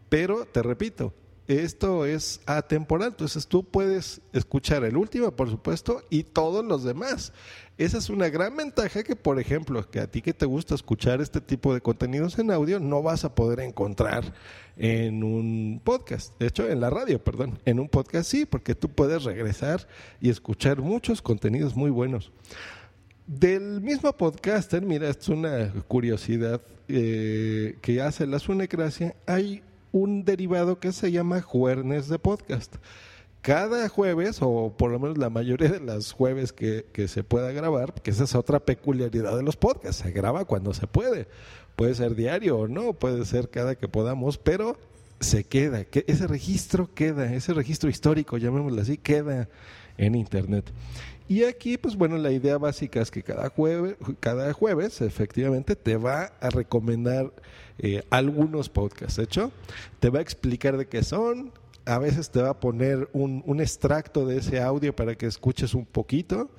pero 0.09 0.45
te 0.47 0.63
repito, 0.63 1.15
esto 1.49 2.05
es 2.05 2.41
atemporal, 2.45 3.09
entonces 3.09 3.47
tú 3.47 3.65
puedes 3.65 4.21
escuchar 4.35 4.85
el 4.85 4.97
último, 4.99 5.33
por 5.33 5.49
supuesto, 5.49 6.03
y 6.11 6.23
todos 6.23 6.65
los 6.65 6.85
demás. 6.85 7.33
Esa 7.79 7.99
es 7.99 8.11
una 8.11 8.29
gran 8.29 8.57
ventaja 8.57 9.03
que, 9.03 9.17
por 9.17 9.41
ejemplo, 9.41 9.89
que 9.89 10.01
a 10.01 10.11
ti 10.11 10.21
que 10.21 10.35
te 10.35 10.45
gusta 10.45 10.75
escuchar 10.75 11.21
este 11.23 11.41
tipo 11.41 11.73
de 11.73 11.81
contenidos 11.81 12.39
en 12.39 12.51
audio, 12.51 12.81
no 12.81 13.03
vas 13.03 13.25
a 13.25 13.35
poder 13.35 13.61
encontrar 13.61 14.35
en 14.77 15.25
un 15.25 15.81
podcast. 15.83 16.39
De 16.39 16.49
hecho, 16.49 16.69
en 16.69 16.81
la 16.81 16.91
radio, 16.91 17.23
perdón. 17.23 17.59
En 17.65 17.81
un 17.81 17.89
podcast 17.89 18.31
sí, 18.31 18.45
porque 18.45 18.75
tú 18.75 18.91
puedes 18.91 19.25
regresar 19.25 19.87
y 20.21 20.29
escuchar 20.29 20.83
muchos 20.83 21.23
contenidos 21.23 21.77
muy 21.77 21.91
buenos. 21.91 22.31
Del 23.27 23.81
mismo 23.81 24.13
podcaster, 24.13 24.83
mira, 24.83 25.09
es 25.09 25.29
una 25.29 25.73
curiosidad 25.87 26.61
eh, 26.89 27.77
que 27.81 28.03
hace 28.03 28.27
la 28.27 28.39
Sunecracia, 28.39 29.15
hay 29.27 29.63
un 29.93 30.25
derivado 30.25 30.79
que 30.81 30.93
se 30.93 31.11
llama 31.13 31.41
Juernes 31.41 32.09
de 32.09 32.19
Podcast. 32.19 32.77
Cada 33.41 33.89
jueves, 33.89 34.39
o 34.41 34.75
por 34.77 34.91
lo 34.91 34.99
menos 34.99 35.17
la 35.17 35.31
mayoría 35.31 35.69
de 35.69 35.81
las 35.81 36.13
jueves 36.13 36.53
que, 36.53 36.87
que 36.93 37.09
se 37.09 37.23
pueda 37.23 37.53
grabar, 37.53 37.95
que 37.95 38.11
esa 38.11 38.25
es 38.25 38.35
otra 38.35 38.61
peculiaridad 38.61 39.37
de 39.37 39.43
los 39.43 39.57
podcasts, 39.57 40.03
se 40.03 40.11
graba 40.11 40.45
cuando 40.45 40.75
se 40.75 40.87
puede. 40.87 41.29
Puede 41.77 41.95
ser 41.95 42.15
diario 42.17 42.59
o 42.59 42.69
no, 42.69 42.93
puede 42.93 43.25
ser 43.25 43.49
cada 43.49 43.77
que 43.77 43.87
podamos, 43.87 44.39
pero 44.39 44.77
se 45.21 45.45
queda, 45.45 45.85
que 45.85 46.05
ese 46.07 46.27
registro 46.27 46.93
queda, 46.95 47.33
ese 47.33 47.53
registro 47.55 47.91
histórico, 47.91 48.37
llamémoslo 48.37 48.81
así, 48.83 48.99
queda 48.99 49.49
en 49.97 50.15
Internet. 50.15 50.71
Y 51.29 51.45
aquí, 51.45 51.77
pues 51.77 51.97
bueno, 51.97 52.17
la 52.17 52.33
idea 52.33 52.57
básica 52.57 53.03
es 53.03 53.11
que 53.11 53.23
cada 53.23 53.51
jueves, 53.51 53.97
cada 54.21 54.53
jueves 54.53 55.01
efectivamente 55.03 55.77
te 55.77 55.97
va 55.97 56.33
a 56.41 56.51
recomendar 56.51 57.33
eh, 57.79 58.03
algunos 58.11 58.69
podcasts. 58.69 59.19
Hecho, 59.19 59.53
te 60.01 60.11
va 60.11 60.19
a 60.19 60.23
explicar 60.23 60.77
de 60.77 60.87
qué 60.87 61.03
son. 61.03 61.53
A 61.85 61.99
veces 61.99 62.31
te 62.31 62.43
va 62.43 62.51
a 62.51 62.61
poner 62.61 63.09
un, 63.13 63.43
un 63.47 63.61
extracto 63.61 64.27
de 64.27 64.39
ese 64.39 64.61
audio 64.61 64.95
para 64.95 65.15
que 65.15 65.27
escuches 65.27 65.75
un 65.75 65.87
poquito 65.87 66.51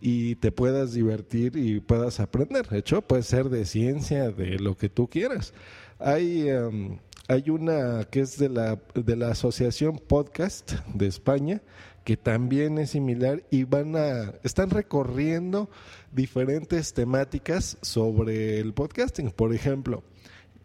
y 0.00 0.34
te 0.36 0.50
puedas 0.50 0.92
divertir 0.92 1.56
y 1.56 1.78
puedas 1.78 2.18
aprender. 2.18 2.68
De 2.68 2.78
hecho, 2.78 3.02
puede 3.02 3.22
ser 3.22 3.48
de 3.48 3.64
ciencia, 3.64 4.30
de 4.32 4.58
lo 4.58 4.76
que 4.76 4.88
tú 4.88 5.08
quieras. 5.08 5.54
Hay, 6.00 6.48
em, 6.48 6.98
hay 7.28 7.50
una 7.50 8.04
que 8.10 8.20
es 8.20 8.36
de 8.36 8.48
la, 8.48 8.80
de 8.94 9.16
la 9.16 9.28
Asociación 9.28 9.98
Podcast 9.98 10.72
de 10.92 11.06
España 11.06 11.62
que 12.04 12.16
también 12.16 12.78
es 12.78 12.90
similar 12.90 13.44
y 13.50 13.62
van 13.62 13.94
a 13.94 14.34
están 14.42 14.70
recorriendo 14.70 15.70
diferentes 16.10 16.92
temáticas 16.94 17.78
sobre 17.80 18.58
el 18.58 18.72
podcasting. 18.74 19.30
Por 19.30 19.54
ejemplo, 19.54 20.02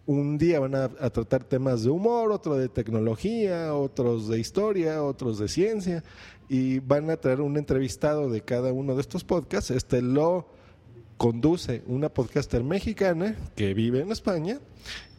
un 0.07 0.37
día 0.37 0.59
van 0.59 0.73
a, 0.73 0.89
tratar 0.89 1.43
temas 1.43 1.83
de 1.83 1.89
humor, 1.89 2.31
otro 2.31 2.55
de 2.55 2.69
tecnología, 2.69 3.75
otros 3.75 4.29
de 4.29 4.39
historia, 4.39 5.03
otros 5.03 5.37
de 5.37 5.49
ciencia 5.49 6.03
y 6.49 6.79
van 6.79 7.09
a 7.09 7.17
traer 7.17 7.41
un 7.41 7.57
entrevistado 7.57 8.29
de 8.29 8.41
cada 8.41 8.71
uno 8.71 8.95
de 8.95 9.01
estos 9.01 9.25
podcasts. 9.25 9.69
Este 9.69 10.01
lo 10.01 10.47
conduce 11.17 11.83
una 11.87 12.09
podcaster 12.09 12.63
mexicana 12.63 13.35
que 13.55 13.73
vive 13.73 13.99
en 13.99 14.11
España 14.11 14.59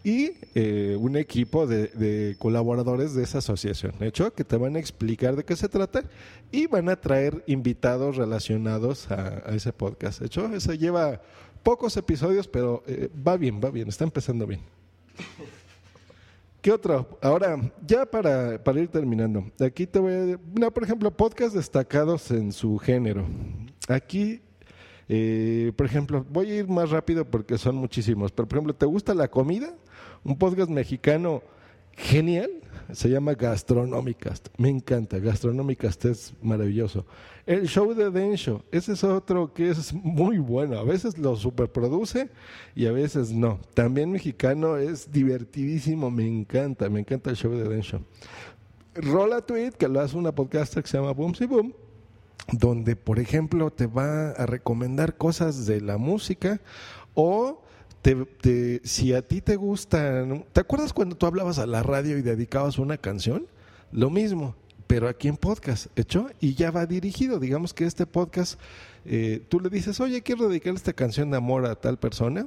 y 0.04 0.30
eh, 0.54 0.97
un 0.99 1.16
equipo 1.16 1.66
de, 1.66 2.37
colaboradores 2.38 3.14
de 3.14 3.25
esa 3.25 3.38
asociación. 3.38 3.92
De 3.99 4.09
hecho, 4.09 4.33
que 4.33 4.45
te 4.45 4.57
van 4.57 4.76
a 4.76 4.78
explicar 4.78 5.37
de 5.37 5.45
qué 5.45 5.54
se 5.54 5.68
trata 5.68 6.02
y 6.50 6.66
van 6.66 6.88
a 6.88 6.97
traer 6.97 7.45
invitados 7.47 8.16
relacionados 8.16 9.11
a, 9.11 9.42
ese 9.54 9.75
podcast. 9.75 10.21
De 10.21 10.26
hecho, 10.26 10.47
eso 10.54 10.73
lleva 10.73 11.21
pocos 11.62 11.97
episodios, 11.99 12.49
pero 12.49 12.83
eh, 12.87 13.11
va 13.26 13.37
bien, 13.37 13.61
va 13.62 13.71
bien, 13.71 13.88
está 13.88 14.04
empezando 14.04 14.47
bien. 14.47 14.77
¿Qué 16.60 16.72
otro? 16.72 17.18
Ahora, 17.22 17.58
ya 17.87 18.04
para, 18.04 18.62
para 18.62 18.80
ir 18.80 18.88
terminando, 18.88 19.44
aquí 19.60 19.87
te 19.87 19.98
voy 19.98 20.38
a... 20.62 20.70
Por 20.70 20.82
ejemplo, 20.82 21.10
podcast 21.10 21.54
destacados 21.54 22.30
en 22.30 22.52
su 22.52 22.78
género. 22.78 23.26
Aquí 23.88 24.42
eh, 25.08 25.72
por 25.75 25.87
ejemplo, 25.87 26.25
voy 26.28 26.50
a 26.50 26.56
ir 26.56 26.68
más 26.68 26.90
rápido 26.90 27.25
porque 27.25 27.56
son 27.56 27.76
muchísimos, 27.76 28.30
pero 28.30 28.46
por 28.46 28.58
ejemplo, 28.58 28.75
¿te 28.75 28.84
gusta 28.84 29.14
la 29.14 29.28
comida? 29.28 29.75
Un 30.22 30.37
podcast 30.37 30.68
mexicano 30.70 31.42
genial, 31.92 32.50
se 32.92 33.11
llama 33.11 33.35
Gastronómicas. 33.35 34.42
Me 34.57 34.68
encanta, 34.68 35.18
Gastronómicas 35.18 36.04
es 36.04 36.35
maravilloso. 36.42 37.04
El 37.47 37.66
show 37.66 37.95
de 37.95 38.11
Densho, 38.11 38.62
ese 38.71 38.92
es 38.92 39.04
otro 39.04 39.52
que 39.52 39.71
es 39.71 39.92
muy 39.92 40.38
bueno. 40.38 40.78
A 40.78 40.85
veces 40.85 41.18
lo 41.18 41.37
superproduce 41.37 42.30
y 42.75 42.87
a 42.87 42.92
veces 42.92 43.33
no. 43.33 43.61
También 43.75 44.12
mexicano 44.12 44.76
es 44.76 45.11
divertidísimo, 45.11 46.11
me 46.11 46.26
encanta, 46.26 46.88
me 46.88 47.00
encanta 47.00 47.30
el 47.30 47.37
show 47.37 47.52
de 47.52 47.68
Densho. 47.68 48.02
Rola 48.95 49.42
Tweet, 49.42 49.73
que 49.73 49.88
lo 49.88 50.00
hace 50.00 50.16
una 50.16 50.33
podcaster 50.33 50.83
que 50.83 50.88
se 50.88 50.99
llama 50.99 51.12
Boom 51.12 51.33
Boom, 51.49 51.75
donde, 52.52 52.97
por 52.97 53.18
ejemplo, 53.18 53.71
te 53.71 53.87
va 53.87 54.30
a 54.30 54.47
recomendar 54.47 55.16
cosas 55.16 55.66
de 55.66 55.80
la 55.80 55.99
música 55.99 56.61
o 57.14 57.62
te, 58.15 58.81
si 58.85 59.12
a 59.12 59.23
ti 59.23 59.41
te 59.41 59.57
gusta, 59.57 60.25
¿te 60.53 60.61
acuerdas 60.61 60.93
cuando 60.93 61.17
tú 61.17 61.27
hablabas 61.27 61.59
a 61.59 61.67
la 61.67 61.83
radio 61.83 62.19
y 62.19 62.23
dedicabas 62.23 62.79
una 62.79 62.99
canción? 62.99 63.47
Lo 63.93 64.11
mismo, 64.11 64.55
pero 64.88 65.07
aquí 65.07 65.28
en 65.28 65.37
podcast, 65.37 65.87
¿hecho? 65.97 66.28
Y 66.40 66.54
ya 66.54 66.71
va 66.71 66.87
dirigido. 66.87 67.38
Digamos 67.38 67.75
que 67.75 67.85
este 67.85 68.07
podcast, 68.07 68.59
eh, 69.04 69.42
tú 69.49 69.61
le 69.61 69.68
dices, 69.68 70.00
oye, 70.00 70.23
quiero 70.23 70.49
dedicar 70.49 70.75
esta 70.75 70.95
canción 70.95 71.30
de 71.30 71.37
amor 71.37 71.66
a 71.66 71.75
tal 71.75 71.99
persona. 71.99 72.47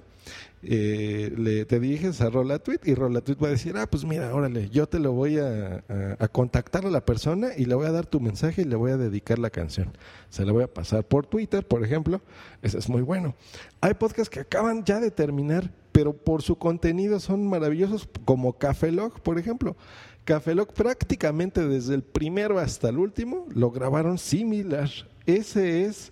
Eh, 0.64 1.34
le, 1.38 1.66
te 1.66 1.80
diriges 1.80 2.20
a 2.20 2.32
Rola 2.32 2.58
Tweet 2.58 2.80
y 2.84 2.96
Rola 2.96 3.22
Tweet 3.22 3.38
va 3.38 3.48
a 3.48 3.52
decir, 3.52 3.78
ah, 3.78 3.88
pues 3.88 4.06
mira, 4.06 4.34
órale, 4.34 4.70
yo 4.70 4.88
te 4.88 4.98
lo 4.98 5.12
voy 5.12 5.38
a, 5.38 5.84
a, 6.20 6.28
contactar 6.28 6.86
a 6.86 6.90
la 6.90 7.06
persona 7.06 7.50
y 7.56 7.66
le 7.66 7.76
voy 7.76 7.86
a 7.86 7.92
dar 7.92 8.08
tu 8.08 8.20
mensaje 8.20 8.64
y 8.64 8.66
le 8.66 8.76
voy 8.76 8.92
a 8.92 8.98
dedicar 8.98 9.38
la 9.38 9.52
canción. 9.52 9.92
Se 10.30 10.44
la 10.44 10.52
voy 10.52 10.64
a 10.64 10.74
pasar 10.74 11.04
por 11.04 11.28
Twitter, 11.28 11.68
por 11.68 11.86
ejemplo. 11.86 12.22
Eso 12.64 12.80
es 12.80 12.90
muy 12.90 13.04
bueno. 13.04 13.36
Hay 13.82 13.94
podcasts 13.94 14.32
que 14.32 14.40
acaban 14.40 14.84
ya 14.84 15.00
de 15.00 15.12
terminar, 15.12 15.72
pero 15.92 16.14
por 16.14 16.42
su 16.42 16.58
contenido 16.58 17.20
son 17.20 17.48
maravillosos, 17.48 18.08
como 18.26 18.54
Café 18.54 18.92
Log, 18.92 19.20
por 19.22 19.38
ejemplo. 19.38 19.76
Café 20.24 20.56
Lock 20.56 20.74
prácticamente 20.74 21.68
desde 21.68 21.96
el 21.96 22.04
primero 22.04 22.60
hasta 22.60 22.90
el 22.90 22.98
último 22.98 23.48
lo 23.54 23.72
grabaron 23.72 24.18
similar. 24.18 24.90
Ese 25.26 25.86
es 25.86 26.12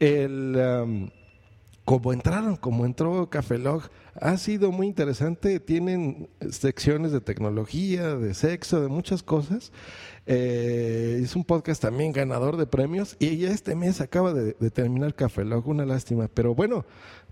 el... 0.00 0.56
Um, 0.56 1.10
como 1.84 2.12
entraron, 2.12 2.54
como 2.56 2.86
entró 2.86 3.28
Café 3.28 3.58
Log, 3.58 3.82
ha 4.14 4.36
sido 4.36 4.70
muy 4.70 4.86
interesante. 4.86 5.58
Tienen 5.58 6.28
secciones 6.48 7.10
de 7.10 7.20
tecnología, 7.20 8.14
de 8.14 8.34
sexo, 8.34 8.80
de 8.80 8.86
muchas 8.88 9.24
cosas. 9.24 9.72
Eh, 10.26 11.20
es 11.22 11.34
un 11.34 11.44
podcast 11.44 11.82
también 11.82 12.12
ganador 12.12 12.56
de 12.56 12.66
premios 12.66 13.16
y 13.18 13.36
ya 13.38 13.50
este 13.50 13.74
mes 13.74 14.00
acaba 14.00 14.32
de, 14.32 14.56
de 14.58 14.70
terminar 14.70 15.16
Café 15.16 15.44
Log, 15.44 15.66
una 15.66 15.84
lástima. 15.84 16.28
Pero 16.32 16.54
bueno, 16.54 16.84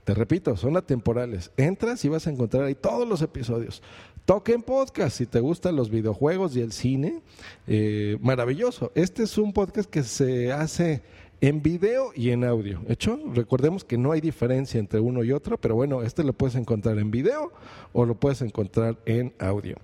te 0.02 0.14
repito, 0.14 0.56
son 0.56 0.76
atemporales. 0.76 1.52
Entras 1.56 2.04
y 2.04 2.08
vas 2.08 2.26
a 2.26 2.30
encontrar 2.30 2.64
ahí 2.64 2.74
todos 2.74 3.06
los 3.06 3.22
episodios. 3.22 3.82
Toquen 4.24 4.62
podcast 4.62 5.16
si 5.16 5.26
te 5.26 5.40
gustan 5.40 5.76
los 5.76 5.90
videojuegos 5.90 6.54
y 6.56 6.60
el 6.60 6.72
cine. 6.72 7.22
Eh, 7.66 8.16
maravilloso. 8.20 8.92
Este 8.94 9.24
es 9.24 9.38
un 9.38 9.52
podcast 9.52 9.90
que 9.90 10.02
se 10.02 10.52
hace 10.52 11.02
en 11.40 11.62
video 11.62 12.12
y 12.14 12.30
en 12.30 12.44
audio. 12.44 12.80
¿Hecho? 12.88 13.18
Recordemos 13.34 13.84
que 13.84 13.98
no 13.98 14.12
hay 14.12 14.20
diferencia 14.20 14.78
entre 14.78 15.00
uno 15.00 15.24
y 15.24 15.32
otro, 15.32 15.58
pero 15.58 15.74
bueno, 15.74 16.02
este 16.02 16.22
lo 16.22 16.32
puedes 16.32 16.54
encontrar 16.54 16.98
en 16.98 17.10
video 17.10 17.52
o 17.92 18.04
lo 18.04 18.14
puedes 18.14 18.42
encontrar 18.42 18.98
en 19.06 19.32
audio. 19.38 19.76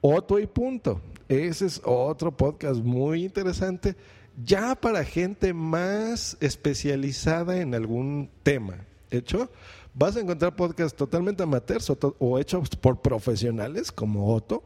Otro 0.00 0.38
y 0.38 0.46
punto. 0.46 1.00
Ese 1.28 1.66
es 1.66 1.80
otro 1.84 2.36
podcast 2.36 2.80
muy 2.80 3.24
interesante, 3.24 3.96
ya 4.44 4.74
para 4.74 5.04
gente 5.04 5.52
más 5.54 6.36
especializada 6.40 7.60
en 7.60 7.74
algún 7.74 8.30
tema. 8.42 8.84
¿Hecho? 9.10 9.50
Vas 9.94 10.16
a 10.16 10.20
encontrar 10.20 10.54
podcasts 10.56 10.96
totalmente 10.96 11.42
amateurs 11.42 11.90
o, 12.18 12.38
hechos 12.38 12.70
por 12.70 13.00
profesionales 13.00 13.92
como 13.92 14.34
Otto, 14.34 14.64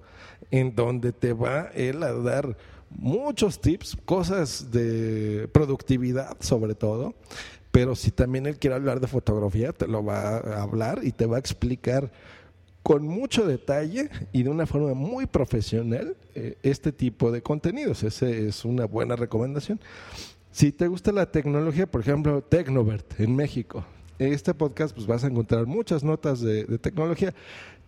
en 0.51 0.75
donde 0.75 1.13
te 1.13 1.33
va 1.33 1.71
él 1.75 2.03
a 2.03 2.13
dar 2.13 2.57
muchos 2.91 3.61
tips, 3.61 3.97
cosas 4.05 4.71
de 4.71 5.49
productividad 5.53 6.37
sobre 6.41 6.75
todo, 6.75 7.15
pero 7.71 7.95
si 7.95 8.11
también 8.11 8.47
él 8.47 8.59
quiere 8.59 8.77
hablar 8.77 8.99
de 9.01 9.07
fotografía, 9.07 9.73
te 9.73 9.87
lo 9.87 10.03
va 10.03 10.39
a 10.39 10.63
hablar 10.63 11.01
y 11.03 11.13
te 11.13 11.27
va 11.27 11.37
a 11.37 11.41
explicar 11.41 12.11
con 12.83 13.07
mucho 13.07 13.47
detalle 13.47 14.09
y 14.33 14.45
de 14.45 14.49
una 14.49 14.65
forma 14.65 14.95
muy 14.95 15.27
profesional 15.27 16.17
eh, 16.35 16.57
este 16.63 16.91
tipo 16.91 17.31
de 17.31 17.43
contenidos. 17.43 18.03
Esa 18.03 18.31
es 18.31 18.65
una 18.65 18.87
buena 18.87 19.15
recomendación. 19.15 19.79
Si 20.51 20.73
te 20.73 20.89
gusta 20.89 21.13
la 21.13 21.31
tecnología, 21.31 21.87
por 21.87 22.01
ejemplo, 22.01 22.41
Tecnovert 22.41 23.21
en 23.21 23.37
México, 23.37 23.85
este 24.19 24.55
podcast 24.55 24.95
pues 24.95 25.07
vas 25.07 25.25
a 25.25 25.29
encontrar 25.29 25.67
muchas 25.67 26.05
notas 26.05 26.41
de, 26.41 26.65
tecnología. 26.79 27.35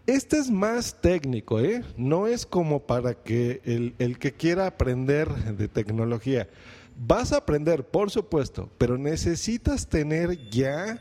Este 0.07 0.39
es 0.39 0.51
más 0.51 1.01
técnico, 1.01 1.61
¿eh? 1.61 1.83
No 1.97 2.27
es 2.27 2.47
como 2.47 2.87
para 2.87 3.15
que 3.15 3.61
el, 3.65 3.95
el, 3.99 4.19
que 4.19 4.33
quiera 4.33 4.67
aprender 4.67 5.29
de 5.57 5.69
tecnología. 5.69 6.49
Vas 6.97 7.33
a 7.33 7.39
aprender, 7.39 7.85
por 7.85 8.11
supuesto, 8.11 8.71
pero 8.79 8.99
necesitas 8.99 9.89
tener 9.89 10.51
ya 10.51 11.01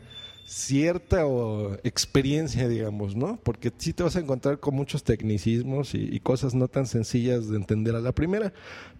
cierta 0.49 1.23
experiencia, 1.83 2.67
digamos, 2.67 3.15
¿no? 3.15 3.39
Porque 3.43 3.71
sí 3.77 3.93
te 3.93 4.01
vas 4.01 4.15
a 4.15 4.19
encontrar 4.19 4.59
con 4.59 4.73
muchos 4.73 5.03
tecnicismos 5.03 5.93
y, 5.93 6.19
cosas 6.21 6.55
no 6.55 6.67
tan 6.67 6.87
sencillas 6.87 7.49
de 7.49 7.55
entender 7.55 7.95
a 7.95 7.99
la 7.99 8.11
primera, 8.11 8.51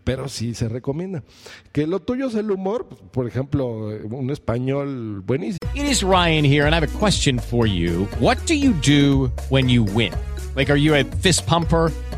pero 0.03 0.29
sí 0.29 0.53
se 0.53 0.69
recomienda. 0.69 1.23
Que 1.71 1.88
lo 1.88 2.01
tuyo 2.01 2.27
es 2.27 2.35
el 2.35 2.51
humor, 2.51 2.88
por 3.12 3.27
ejemplo, 3.27 3.89
un 4.12 4.29
español 4.29 5.21
buenísimo. 5.21 5.57
It 5.73 5.89
is 5.89 6.03
Ryan 6.03 6.45
here 6.45 6.65
and 6.65 6.73
I 6.73 6.77
have 6.77 6.88
a 6.88 6.99
question 6.99 7.39
for 7.39 7.65
you. 7.65 8.07
What 8.19 8.38
do 8.45 8.53
you 8.53 8.73
do 8.83 9.31
when 9.49 9.69
you 9.69 9.83
win? 9.83 10.13
Like, 10.55 10.71
are 10.71 10.79
you 10.79 10.95
a 10.95 11.03
fist 11.03 11.47
pumper? 11.47 11.91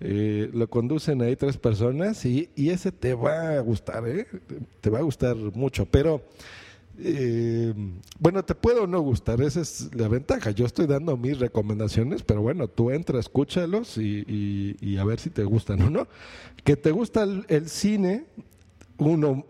Eh, 0.00 0.48
lo 0.52 0.68
conducen 0.70 1.20
ahí 1.20 1.36
tres 1.36 1.58
personas 1.58 2.24
y, 2.24 2.48
y, 2.56 2.70
ese 2.70 2.90
te 2.90 3.12
va 3.12 3.56
a 3.56 3.60
gustar, 3.60 4.08
¿eh? 4.08 4.26
te 4.80 4.88
va 4.88 5.00
a 5.00 5.02
gustar 5.02 5.36
mucho, 5.36 5.84
pero 5.84 6.22
eh, 7.02 7.72
bueno, 8.18 8.44
te 8.44 8.54
puede 8.54 8.80
o 8.80 8.86
no 8.86 9.00
gustar, 9.00 9.40
esa 9.40 9.60
es 9.60 9.94
la 9.94 10.08
ventaja. 10.08 10.50
Yo 10.50 10.66
estoy 10.66 10.86
dando 10.86 11.16
mis 11.16 11.38
recomendaciones, 11.38 12.22
pero 12.22 12.42
bueno, 12.42 12.68
tú 12.68 12.90
entra, 12.90 13.18
escúchalos 13.18 13.96
y, 13.96 14.76
y, 14.80 14.96
a 14.98 15.04
ver 15.04 15.18
si 15.18 15.30
te 15.30 15.44
gustan 15.44 15.82
o 15.82 15.90
no. 15.90 16.08
Que 16.64 16.76
te 16.76 16.90
gusta 16.90 17.22
el, 17.48 17.68
cine, 17.68 18.24
uno 18.98 19.46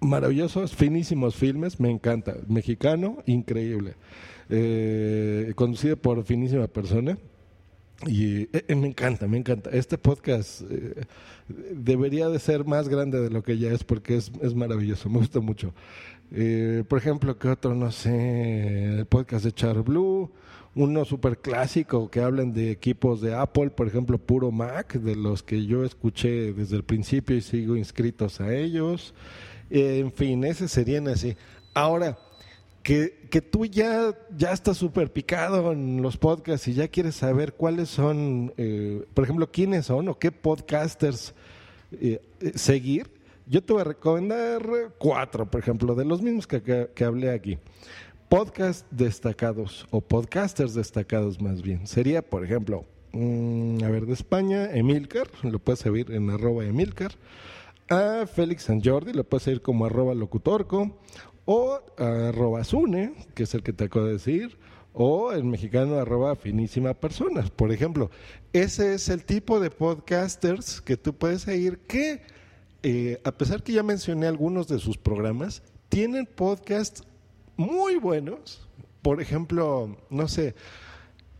maravillosos, 0.00 0.74
finísimos 0.74 1.36
filmes, 1.36 1.78
me 1.78 1.90
encanta. 1.90 2.36
Mexicano, 2.48 3.22
increíble. 3.26 3.94
Eh, 4.48 5.52
conducido 5.54 5.96
por 5.96 6.24
finísima 6.24 6.66
persona. 6.66 7.16
Y 8.06 8.42
eh, 8.42 8.64
eh, 8.68 8.74
me 8.76 8.86
encanta, 8.88 9.26
me 9.26 9.38
encanta. 9.38 9.70
Este 9.70 9.98
podcast 9.98 10.62
eh, 10.70 11.04
debería 11.72 12.28
de 12.28 12.38
ser 12.38 12.64
más 12.64 12.88
grande 12.88 13.20
de 13.20 13.30
lo 13.30 13.42
que 13.42 13.58
ya 13.58 13.72
es 13.72 13.82
porque 13.82 14.16
es, 14.16 14.30
es 14.40 14.54
maravilloso, 14.54 15.08
me 15.10 15.18
gusta 15.18 15.40
mucho. 15.40 15.74
por 16.88 16.98
ejemplo, 16.98 17.38
¿qué 17.38 17.48
otro? 17.48 17.74
No 17.74 17.90
sé, 17.90 18.98
el 18.98 19.06
podcast 19.06 19.44
de 19.44 19.52
Char 19.52 19.82
Blue, 19.82 20.30
uno 20.76 21.04
súper 21.04 21.38
clásico 21.38 22.08
que 22.08 22.20
hablan 22.20 22.52
de 22.52 22.70
equipos 22.70 23.20
de 23.20 23.34
Apple, 23.34 23.70
por 23.70 23.88
ejemplo, 23.88 24.18
puro 24.18 24.52
Mac, 24.52 24.92
de 24.94 25.16
los 25.16 25.42
que 25.42 25.66
yo 25.66 25.84
escuché 25.84 26.52
desde 26.52 26.76
el 26.76 26.84
principio 26.84 27.34
y 27.36 27.40
sigo 27.40 27.76
inscritos 27.76 28.40
a 28.40 28.54
ellos. 28.54 29.12
en 29.70 30.12
fin, 30.12 30.44
ese 30.44 30.68
serían 30.68 31.08
así. 31.08 31.36
Ahora, 31.74 32.16
que, 33.30 33.42
tú 33.42 33.66
ya, 33.66 34.16
ya 34.34 34.52
estás 34.52 34.78
súper 34.78 35.12
picado 35.12 35.72
en 35.72 36.00
los 36.00 36.16
podcasts 36.16 36.68
y 36.68 36.72
ya 36.72 36.88
quieres 36.88 37.16
saber 37.16 37.52
cuáles 37.52 37.90
son, 37.90 38.54
eh, 38.56 39.04
por 39.12 39.24
ejemplo, 39.24 39.50
quiénes 39.50 39.86
son 39.86 40.08
o 40.08 40.18
qué 40.18 40.32
podcasters 40.32 41.34
eh, 41.92 42.22
eh, 42.40 42.52
seguir, 42.54 43.10
yo 43.46 43.62
te 43.62 43.74
voy 43.74 43.82
a 43.82 43.84
recomendar 43.84 44.62
cuatro, 44.96 45.44
por 45.50 45.60
ejemplo, 45.60 45.94
de 45.94 46.06
los 46.06 46.22
mismos 46.22 46.46
que, 46.46 46.88
que, 46.94 47.04
hablé 47.04 47.30
aquí. 47.30 47.58
Podcast 48.30 48.86
destacados 48.90 49.86
o 49.90 50.00
podcasters 50.00 50.72
destacados 50.72 51.42
más 51.42 51.60
bien. 51.60 51.86
Sería, 51.86 52.22
por 52.22 52.42
ejemplo, 52.42 52.86
mm, 53.12 53.84
a 53.84 53.88
ver, 53.90 54.06
de 54.06 54.14
España, 54.14 54.70
Emilcar, 54.72 55.28
lo 55.42 55.58
puedes 55.58 55.80
seguir 55.80 56.10
en 56.10 56.30
arroba 56.30 56.64
Emilcar. 56.64 57.12
A 57.90 58.26
Félix 58.26 58.64
San 58.64 58.82
Jordi, 58.82 59.14
lo 59.14 59.24
puedes 59.24 59.44
seguir 59.44 59.62
como 59.62 59.86
arroba 59.86 60.14
locutorco 60.14 60.94
o 61.50 61.80
arroba 61.96 62.62
Zune, 62.62 63.14
que 63.34 63.44
es 63.44 63.54
el 63.54 63.62
que 63.62 63.72
te 63.72 63.84
acabo 63.84 64.04
de 64.04 64.12
decir, 64.12 64.58
o 64.92 65.32
el 65.32 65.44
mexicano 65.44 65.94
arroba 65.94 66.36
finísima 66.36 66.92
personas. 66.92 67.50
Por 67.50 67.72
ejemplo, 67.72 68.10
ese 68.52 68.92
es 68.92 69.08
el 69.08 69.24
tipo 69.24 69.58
de 69.58 69.70
podcasters 69.70 70.82
que 70.82 70.98
tú 70.98 71.14
puedes 71.14 71.40
seguir 71.40 71.78
que, 71.78 72.20
eh, 72.82 73.18
a 73.24 73.32
pesar 73.32 73.62
que 73.62 73.72
ya 73.72 73.82
mencioné 73.82 74.26
algunos 74.26 74.68
de 74.68 74.78
sus 74.78 74.98
programas, 74.98 75.62
tienen 75.88 76.26
podcasts 76.26 77.02
muy 77.56 77.96
buenos. 77.96 78.68
Por 79.00 79.22
ejemplo, 79.22 79.96
no 80.10 80.28
sé, 80.28 80.54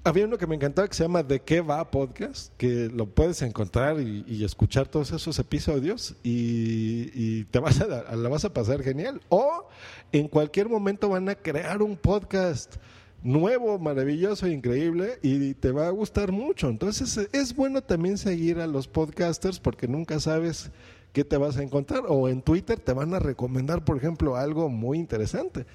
había 0.09 0.25
uno 0.25 0.39
que 0.39 0.47
me 0.47 0.55
encantaba 0.55 0.89
que 0.89 0.95
se 0.95 1.03
llama 1.03 1.23
De 1.23 1.41
qué 1.41 1.61
va 1.61 1.91
podcast, 1.91 2.53
que 2.57 2.89
lo 2.89 3.07
puedes 3.07 3.43
encontrar 3.43 4.01
y, 4.01 4.43
escuchar 4.45 4.89
todos 4.89 5.13
esos 5.13 5.39
episodios 5.39 6.15
y, 6.23 7.45
te 7.45 7.59
vas 7.59 7.81
a, 7.81 8.17
la 8.17 8.29
vas 8.29 8.45
a 8.45 8.53
pasar 8.53 8.83
genial. 8.83 9.21
O 9.29 9.69
en 10.13 10.29
cualquier 10.29 10.69
momento 10.69 11.11
van 11.11 11.29
a 11.29 11.35
crear 11.35 11.83
un 11.83 11.97
podcast 11.97 12.77
nuevo, 13.23 13.79
maravilloso, 13.79 14.47
increíble 14.47 15.19
y 15.23 15.55
te 15.55 15.73
va 15.73 15.89
a 15.89 15.91
gustar 15.91 16.33
mucho. 16.33 16.69
Entonces 16.69 17.29
es 17.33 17.55
bueno 17.55 17.83
también 17.83 18.17
seguir 18.17 18.61
a 18.61 18.67
los 18.67 18.89
podcasters 18.89 19.61
porque 19.61 19.89
nunca 19.89 20.21
sabes 20.21 20.71
qué 21.13 21.25
te 21.25 21.37
vas 21.37 21.59
a 21.59 21.63
encontrar 21.63 22.05
o 22.09 22.29
en 22.29 22.41
Twitter 22.43 22.81
te 22.81 22.93
van 22.93 23.13
a 23.13 23.19
recomendar, 23.19 23.85
por 23.85 23.99
ejemplo, 23.99 24.37
algo 24.37 24.69
muy 24.69 24.99
interesante. 24.99 25.67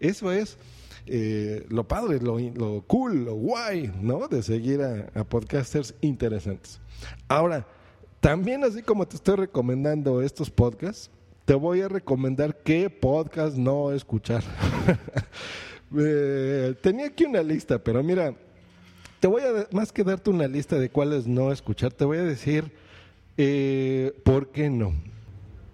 Eso 0.00 0.32
es 0.32 0.56
eh, 1.06 1.66
lo 1.68 1.86
padre, 1.86 2.20
lo, 2.20 2.38
lo, 2.38 2.82
cool, 2.86 3.24
lo 3.24 3.34
guay, 3.34 3.92
¿no? 4.00 4.28
De 4.28 4.42
seguir 4.42 4.82
a, 4.82 5.10
a, 5.14 5.24
podcasters 5.24 5.94
interesantes. 6.00 6.80
Ahora, 7.28 7.66
también 8.20 8.62
así 8.64 8.82
como 8.82 9.06
te 9.06 9.16
estoy 9.16 9.36
recomendando 9.36 10.22
estos 10.22 10.50
podcasts, 10.50 11.10
te 11.44 11.54
voy 11.54 11.80
a 11.80 11.88
recomendar 11.88 12.56
qué 12.62 12.88
podcast 12.88 13.56
no 13.56 13.92
escuchar. 13.92 14.42
eh, 15.98 16.74
tenía 16.80 17.06
aquí 17.06 17.24
una 17.24 17.42
lista, 17.42 17.78
pero 17.82 18.02
mira, 18.02 18.34
te 19.20 19.26
voy 19.26 19.42
a, 19.42 19.66
más 19.72 19.92
que 19.92 20.04
darte 20.04 20.30
una 20.30 20.46
lista 20.46 20.78
de 20.78 20.90
cuáles 20.90 21.26
no 21.26 21.52
escuchar, 21.52 21.92
te 21.92 22.04
voy 22.04 22.18
a 22.18 22.24
decir 22.24 22.72
eh, 23.36 24.12
por 24.24 24.48
qué 24.48 24.70
no. 24.70 24.94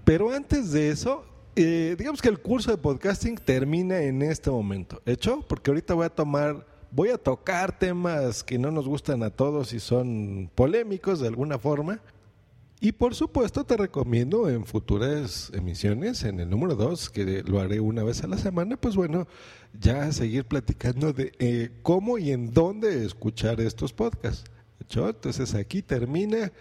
Pero 0.05 0.31
antes 0.31 0.73
de 0.73 0.91
eso, 0.91 1.25
eh, 1.61 1.97
digamos 1.99 2.23
que 2.23 2.29
el 2.29 2.38
curso 2.38 2.71
de 2.71 2.79
podcasting 2.79 3.35
termina 3.35 4.01
en 4.01 4.23
este 4.23 4.49
momento, 4.49 5.03
¿hecho? 5.05 5.44
Porque 5.49 5.73
ahorita 5.73 5.92
voy 5.94 6.07
a 6.07 6.09
tomar, 6.09 6.64
voy 6.92 7.09
a 7.09 7.18
tocar 7.18 7.77
temas 7.77 8.44
que 8.44 8.61
no 8.61 8.71
nos 8.71 8.87
gustan 8.87 9.25
a 9.25 9.31
todos 9.31 9.73
y 9.73 9.81
son 9.81 10.53
polémicos 10.55 11.18
de 11.18 11.27
alguna 11.27 11.59
forma. 11.59 12.01
Y 12.81 12.92
por 12.92 13.16
supuesto 13.16 13.64
te 13.64 13.77
recomiendo 13.77 14.49
en 14.49 14.66
futuras 14.66 15.51
emisiones, 15.53 16.23
en 16.23 16.38
el 16.38 16.49
número 16.49 16.77
2, 16.77 17.11
que 17.11 17.42
lo 17.42 17.59
haré 17.59 17.81
una 17.81 18.05
vez 18.05 18.23
a 18.23 18.29
la 18.29 18.38
semana, 18.38 18.77
pues 18.77 18.94
bueno, 18.94 19.27
ya 19.81 20.12
seguir 20.12 20.44
platicando 20.44 21.12
de 21.12 21.33
eh, 21.40 21.71
cómo 21.83 22.18
y 22.18 22.31
en 22.31 22.53
dónde 22.53 23.05
escuchar 23.05 23.61
estos 23.61 23.92
podcasts. 23.92 24.49
¿Hecho? 24.81 25.09
Entonces 25.09 25.57
aquí 25.57 25.83
termina 25.83 26.53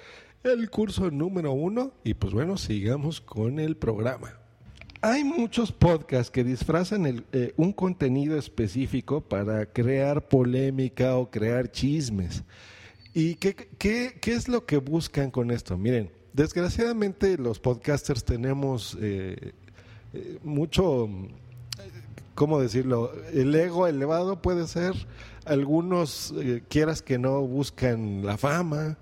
el 0.42 0.72
curso 0.72 1.12
número 1.12 1.52
uno 1.52 1.94
y 2.04 2.16
pues 2.16 2.34
bueno, 2.34 2.58
sigamos 2.58 3.22
con 3.22 3.60
el 3.60 3.78
programa. 3.78 4.37
Hay 5.02 5.24
muchos 5.24 5.72
podcasts 5.72 6.32
que 6.32 6.44
disfrazan 6.44 7.06
el, 7.06 7.24
eh, 7.32 7.54
un 7.58 7.72
contenido 7.72 8.38
específico 8.38 9.22
para 9.22 9.66
crear 9.66 10.28
polémica 10.28 11.16
o 11.16 11.30
crear 11.30 11.72
chismes. 11.72 12.44
¿Y 13.20 13.34
qué, 13.34 14.20
es 14.28 14.48
lo 14.48 14.68
que 14.68 14.78
buscan 14.78 15.32
con 15.32 15.50
esto? 15.50 15.76
Miren, 15.76 16.12
desgraciadamente 16.34 17.36
los 17.40 17.60
podcasters 17.60 18.24
tenemos 18.24 18.96
eh, 19.02 19.54
eh, 20.14 20.38
mucho, 20.44 21.10
¿cómo 22.36 22.60
decirlo? 22.60 23.12
El 23.34 23.56
ego 23.56 23.88
elevado 23.88 24.40
puede 24.40 24.68
ser. 24.68 24.94
Algunos, 25.46 26.32
eh, 26.38 26.62
quieras 26.70 27.02
que 27.02 27.18
no, 27.18 27.42
buscan 27.42 28.24
la 28.24 28.38
fama. 28.38 29.00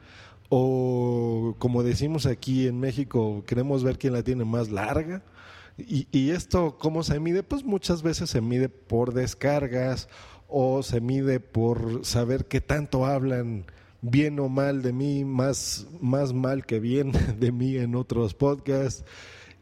O 0.47 1.55
como 1.59 1.83
decimos 1.83 2.25
aquí 2.25 2.67
en 2.67 2.79
México, 2.79 3.43
queremos 3.45 3.83
ver 3.83 3.97
quién 3.97 4.13
la 4.13 4.23
tiene 4.23 4.45
más 4.45 4.69
larga. 4.69 5.23
Y, 5.77 6.29
esto, 6.29 6.77
¿cómo 6.77 7.03
se 7.03 7.19
mide? 7.19 7.43
Pues 7.43 7.65
muchas 7.65 8.01
veces 8.01 8.29
se 8.29 8.39
mide 8.39 8.69
por 8.69 9.13
descargas 9.13 10.07
o 10.47 10.83
se 10.83 11.01
mide 11.01 11.41
por 11.41 12.05
saber 12.05 12.45
qué 12.45 12.61
tanto 12.61 13.05
hablan 13.05 13.65
bien 14.01 14.39
o 14.39 14.47
mal 14.47 14.81
de 14.81 14.93
mí, 14.93 15.25
más, 15.25 15.87
más 15.99 16.31
mal 16.31 16.65
que 16.65 16.79
bien 16.79 17.11
de 17.39 17.51
mí 17.51 17.75
en 17.75 17.95
otros 17.95 18.33
podcasts, 18.33 19.03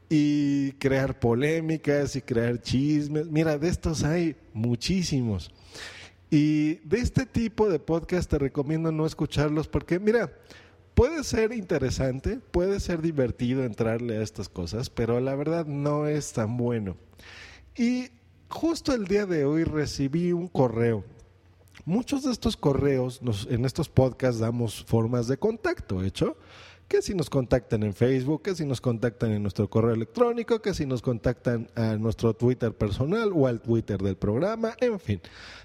y 0.07 0.73
crear 0.73 1.19
polémicas 1.19 2.15
y 2.15 2.21
crear 2.21 2.61
chismes. 2.61 3.27
Mira, 3.27 3.57
de 3.57 3.69
estos 3.69 4.03
hay 4.03 4.35
muchísimos. 4.53 5.51
Y 6.29 6.75
de 6.87 6.99
este 6.99 7.25
tipo 7.25 7.69
de 7.69 7.79
podcast 7.79 8.29
te 8.29 8.37
recomiendo 8.37 8.91
no 8.91 9.07
escucharlos 9.07 9.67
porque, 9.67 9.99
mira, 9.99 10.31
puede 10.93 11.23
ser 11.23 11.53
interesante, 11.53 12.39
puede 12.51 12.79
ser 12.79 13.01
divertido 13.01 13.63
entrarle 13.63 14.17
a 14.17 14.21
estas 14.21 14.49
cosas, 14.49 14.89
pero 14.89 15.19
la 15.19 15.35
verdad 15.35 15.65
no 15.65 16.07
es 16.07 16.33
tan 16.33 16.57
bueno. 16.57 16.95
Y 17.75 18.09
justo 18.49 18.93
el 18.93 19.05
día 19.05 19.25
de 19.25 19.45
hoy 19.45 19.63
recibí 19.63 20.31
un 20.31 20.47
correo. 20.47 21.03
Muchos 21.85 22.23
de 22.23 22.31
estos 22.31 22.55
correos, 22.55 23.19
en 23.49 23.65
estos 23.65 23.89
podcasts 23.89 24.39
damos 24.39 24.85
formas 24.85 25.27
de 25.27 25.37
contacto, 25.37 26.03
¿hecho? 26.03 26.37
Que 26.93 27.01
si 27.01 27.15
nos 27.15 27.27
contactan 27.27 27.81
en 27.81 27.95
Facebook, 27.95 28.43
que 28.43 28.53
si 28.53 28.67
nos 28.67 28.79
contactan 28.79 29.31
en 29.31 29.41
nuestro 29.41 29.67
correo 29.67 29.95
electrónico, 29.95 30.61
que 30.61 30.75
si 30.75 30.85
nos 30.85 31.01
contactan 31.01 31.67
a 31.73 31.95
nuestro 31.95 32.35
Twitter 32.35 32.71
personal 32.71 33.31
o 33.33 33.47
al 33.47 33.61
Twitter 33.61 33.99
del 33.99 34.15
programa, 34.15 34.75
en 34.79 34.99
fin, 34.99 35.19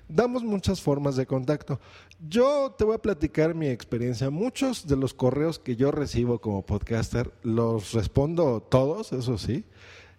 damos 0.08 0.42
muchas 0.42 0.80
formas 0.80 1.16
de 1.16 1.26
contacto. 1.26 1.80
Yo 2.26 2.74
te 2.78 2.84
voy 2.84 2.94
a 2.94 3.02
platicar 3.02 3.54
mi 3.54 3.66
experiencia. 3.66 4.30
Muchos 4.30 4.86
de 4.86 4.96
los 4.96 5.12
correos 5.12 5.58
que 5.58 5.76
yo 5.76 5.90
recibo 5.90 6.38
como 6.38 6.64
podcaster 6.64 7.30
los 7.42 7.92
respondo 7.92 8.62
todos, 8.66 9.12
eso 9.12 9.36
sí. 9.36 9.66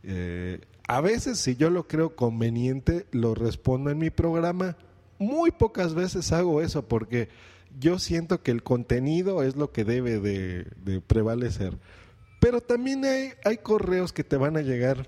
Eh, 0.03 0.61
a 0.87 1.01
veces, 1.01 1.39
si 1.39 1.55
yo 1.55 1.71
lo 1.71 1.87
creo 1.87 2.15
conveniente, 2.15 3.07
lo 3.09 3.33
respondo 3.33 3.89
en 3.89 3.97
mi 3.97 4.11
programa. 4.11 4.77
Muy 5.17 5.49
pocas 5.49 5.95
veces 5.95 6.31
hago 6.31 6.61
eso 6.61 6.87
porque 6.87 7.29
yo 7.77 7.99
siento 7.99 8.41
que 8.41 8.51
el 8.51 8.63
contenido 8.63 9.43
es 9.43 9.55
lo 9.55 9.71
que 9.71 9.83
debe 9.83 10.19
de, 10.19 11.01
prevalecer. 11.01 11.77
Pero 12.39 12.61
también 12.61 13.03
hay, 13.05 13.31
hay 13.43 13.57
correos 13.57 14.13
que 14.13 14.23
te 14.23 14.37
van 14.37 14.57
a 14.57 14.61
llegar. 14.61 15.07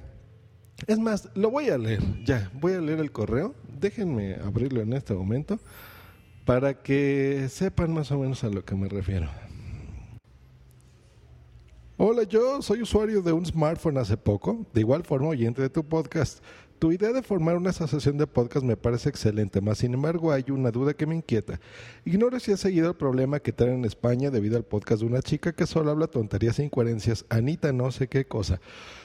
Es 0.88 1.00
más, 1.00 1.30
lo 1.36 1.50
voy 1.50 1.70
a 1.70 1.78
leer. 1.78 2.02
Ya, 2.26 2.52
voy 2.54 2.74
a 2.74 2.82
leer 2.82 3.00
el 3.00 3.12
correo. 3.12 3.56
Déjenme 3.80 4.36
abrirlo 4.36 4.82
en 4.82 4.94
este 4.94 5.14
momento 5.14 5.60
para 6.46 6.82
que 6.82 7.48
sepan 7.50 7.94
más 7.94 8.12
o 8.12 8.20
menos 8.20 8.44
a 8.44 8.50
lo 8.50 8.66
que 8.66 8.76
me 8.76 8.90
refiero. 8.90 9.30
Hola, 12.04 12.24
yo 12.24 12.64
soy 12.64 12.82
usuario 12.82 13.22
de 13.22 13.32
un 13.32 13.46
smartphone 13.46 14.00
hace 14.00 14.18
poco, 14.18 14.66
de 14.74 14.82
igual 14.82 15.04
forma 15.04 15.28
oyente 15.28 15.62
de 15.62 15.70
tu 15.70 15.84
podcast. 15.84 16.44
Tu 16.82 16.92
idea 16.92 17.14
de 17.14 17.22
formar 17.22 17.58
una 17.58 17.70
asociación 17.70 18.18
de 18.18 18.26
podcast 18.26 18.66
me 18.66 18.76
parece 18.76 19.08
excelente, 19.08 19.62
más 19.62 19.78
sin 19.78 19.94
embargo 19.94 20.32
hay 20.32 20.46
una 20.50 20.72
duda 20.72 20.96
que 20.96 21.06
me 21.06 21.14
inquieta. 21.14 21.60
Ignoro 22.06 22.40
si 22.40 22.54
has 22.54 22.60
seguido 22.60 22.90
el 22.90 22.96
problema 22.96 23.40
que 23.40 23.52
traen 23.52 23.76
en 23.76 23.86
España 23.86 24.32
debido 24.32 24.58
al 24.58 24.64
podcast 24.64 25.02
de 25.02 25.08
una 25.08 25.22
chica 25.22 25.54
que 25.54 25.68
solo 25.68 25.92
habla 25.92 26.08
tonterías 26.08 26.58
e 26.58 26.64
incoherencias, 26.64 27.24
Anita 27.30 27.72
no 27.72 27.92
sé 27.92 28.08
qué 28.08 28.26
cosa. 28.26 28.60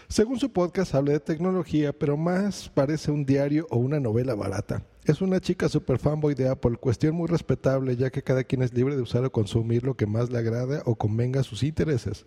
Según 0.08 0.40
su 0.40 0.50
podcast 0.52 0.94
habla 0.94 1.12
de 1.12 1.20
tecnología, 1.20 1.92
pero 1.92 2.16
más 2.16 2.70
parece 2.70 3.10
un 3.10 3.26
diario 3.26 3.66
o 3.68 3.76
una 3.76 4.00
novela 4.00 4.34
barata. 4.34 4.82
Es 5.06 5.20
una 5.20 5.40
chica 5.40 5.68
super 5.68 6.00
fanboy 6.00 6.34
de 6.34 6.48
Apple, 6.48 6.78
cuestión 6.78 7.14
muy 7.14 7.28
respetable 7.28 7.96
ya 7.96 8.10
que 8.10 8.24
cada 8.24 8.42
quien 8.42 8.62
es 8.62 8.74
libre 8.74 8.96
de 8.96 9.02
usar 9.02 9.24
o 9.24 9.30
consumir 9.30 9.84
lo 9.84 9.94
que 9.94 10.04
más 10.04 10.30
le 10.30 10.38
agrada 10.38 10.82
o 10.84 10.96
convenga 10.96 11.40
a 11.40 11.44
sus 11.44 11.62
intereses. 11.62 12.26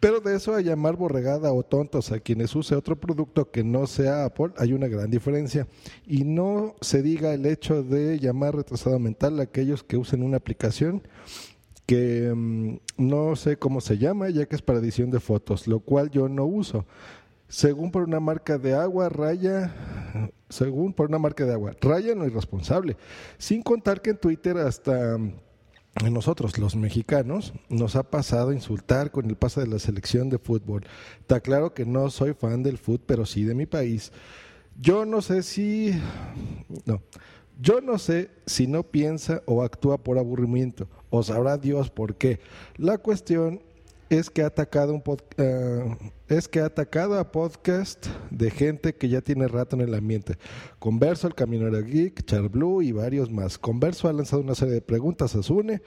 Pero 0.00 0.18
de 0.18 0.34
eso 0.34 0.52
a 0.56 0.60
llamar 0.60 0.96
borregada 0.96 1.52
o 1.52 1.62
tontos 1.62 2.10
a 2.10 2.18
quienes 2.18 2.56
use 2.56 2.74
otro 2.74 2.96
producto 2.96 3.52
que 3.52 3.62
no 3.62 3.86
sea 3.86 4.24
Apple 4.24 4.50
hay 4.56 4.72
una 4.72 4.88
gran 4.88 5.12
diferencia. 5.12 5.68
Y 6.08 6.24
no 6.24 6.74
se 6.80 7.02
diga 7.02 7.32
el 7.32 7.46
hecho 7.46 7.84
de 7.84 8.18
llamar 8.18 8.56
retrasado 8.56 8.98
mental 8.98 9.38
a 9.38 9.44
aquellos 9.44 9.84
que 9.84 9.96
usen 9.96 10.24
una 10.24 10.38
aplicación 10.38 11.02
que 11.86 12.32
mmm, 12.34 12.78
no 12.96 13.36
sé 13.36 13.58
cómo 13.58 13.80
se 13.80 13.96
llama 13.96 14.28
ya 14.28 14.46
que 14.46 14.56
es 14.56 14.62
para 14.62 14.80
edición 14.80 15.12
de 15.12 15.20
fotos, 15.20 15.68
lo 15.68 15.78
cual 15.78 16.10
yo 16.10 16.28
no 16.28 16.44
uso 16.46 16.84
según 17.48 17.90
por 17.90 18.02
una 18.04 18.20
marca 18.20 18.58
de 18.58 18.74
agua, 18.74 19.08
raya, 19.08 19.74
según 20.48 20.92
por 20.92 21.08
una 21.08 21.18
marca 21.18 21.44
de 21.44 21.52
agua, 21.52 21.74
raya 21.80 22.14
no 22.14 22.26
irresponsable. 22.26 22.96
Sin 23.38 23.62
contar 23.62 24.02
que 24.02 24.10
en 24.10 24.18
Twitter 24.18 24.58
hasta 24.58 25.16
a 26.04 26.10
nosotros, 26.10 26.56
los 26.58 26.76
mexicanos, 26.76 27.52
nos 27.68 27.96
ha 27.96 28.04
pasado 28.04 28.50
a 28.50 28.54
insultar 28.54 29.10
con 29.10 29.26
el 29.26 29.36
pase 29.36 29.60
de 29.60 29.66
la 29.66 29.78
selección 29.78 30.28
de 30.28 30.38
fútbol. 30.38 30.84
Está 31.20 31.40
claro 31.40 31.74
que 31.74 31.84
no 31.84 32.08
soy 32.10 32.34
fan 32.34 32.62
del 32.62 32.78
fútbol, 32.78 33.04
pero 33.06 33.26
sí 33.26 33.44
de 33.44 33.54
mi 33.54 33.66
país. 33.66 34.12
Yo 34.80 35.04
no 35.04 35.22
sé 35.22 35.42
si... 35.42 36.00
No. 36.84 37.02
Yo 37.60 37.80
no 37.80 37.98
sé 37.98 38.30
si 38.46 38.68
no 38.68 38.84
piensa 38.84 39.42
o 39.46 39.64
actúa 39.64 39.98
por 39.98 40.18
aburrimiento, 40.18 40.86
o 41.10 41.24
sabrá 41.24 41.58
Dios 41.58 41.90
por 41.90 42.14
qué. 42.14 42.38
La 42.76 42.98
cuestión 42.98 43.60
es 44.10 44.30
que 44.30 44.42
ha 44.42 44.46
atacado 44.46 44.94
un 44.94 45.02
uh, 45.06 45.96
es 46.28 46.48
que 46.48 46.60
ha 46.60 46.66
atacado 46.66 47.18
a 47.18 47.30
podcast 47.30 48.06
de 48.30 48.50
gente 48.50 48.94
que 48.94 49.08
ya 49.08 49.20
tiene 49.20 49.48
rato 49.48 49.76
en 49.76 49.82
el 49.82 49.94
ambiente. 49.94 50.36
Converso, 50.78 51.26
el 51.26 51.34
Caminero 51.34 51.82
Geek, 51.82 52.24
Charblue 52.24 52.84
y 52.84 52.92
varios 52.92 53.30
más. 53.30 53.58
Converso 53.58 54.08
ha 54.08 54.12
lanzado 54.12 54.42
una 54.42 54.54
serie 54.54 54.74
de 54.74 54.82
preguntas 54.82 55.34
a 55.34 55.42
Sune. 55.42 55.82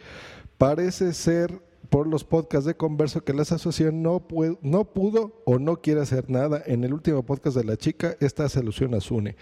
Parece 0.58 1.14
ser 1.14 1.62
por 1.90 2.08
los 2.08 2.24
podcasts 2.24 2.66
de 2.66 2.76
Converso 2.76 3.24
que 3.24 3.34
la 3.34 3.42
asociación 3.42 4.02
no, 4.02 4.26
no 4.62 4.86
pudo 4.86 5.42
o 5.46 5.60
no 5.60 5.82
quiere 5.82 6.02
hacer 6.02 6.30
nada. 6.30 6.62
En 6.66 6.84
el 6.84 6.94
último 6.94 7.24
podcast 7.24 7.58
de 7.58 7.64
la 7.64 7.78
chica, 7.78 8.16
esta 8.20 8.48
se 8.50 8.60
alusiona 8.60 8.98
a 8.98 9.02
Sune. 9.02 9.36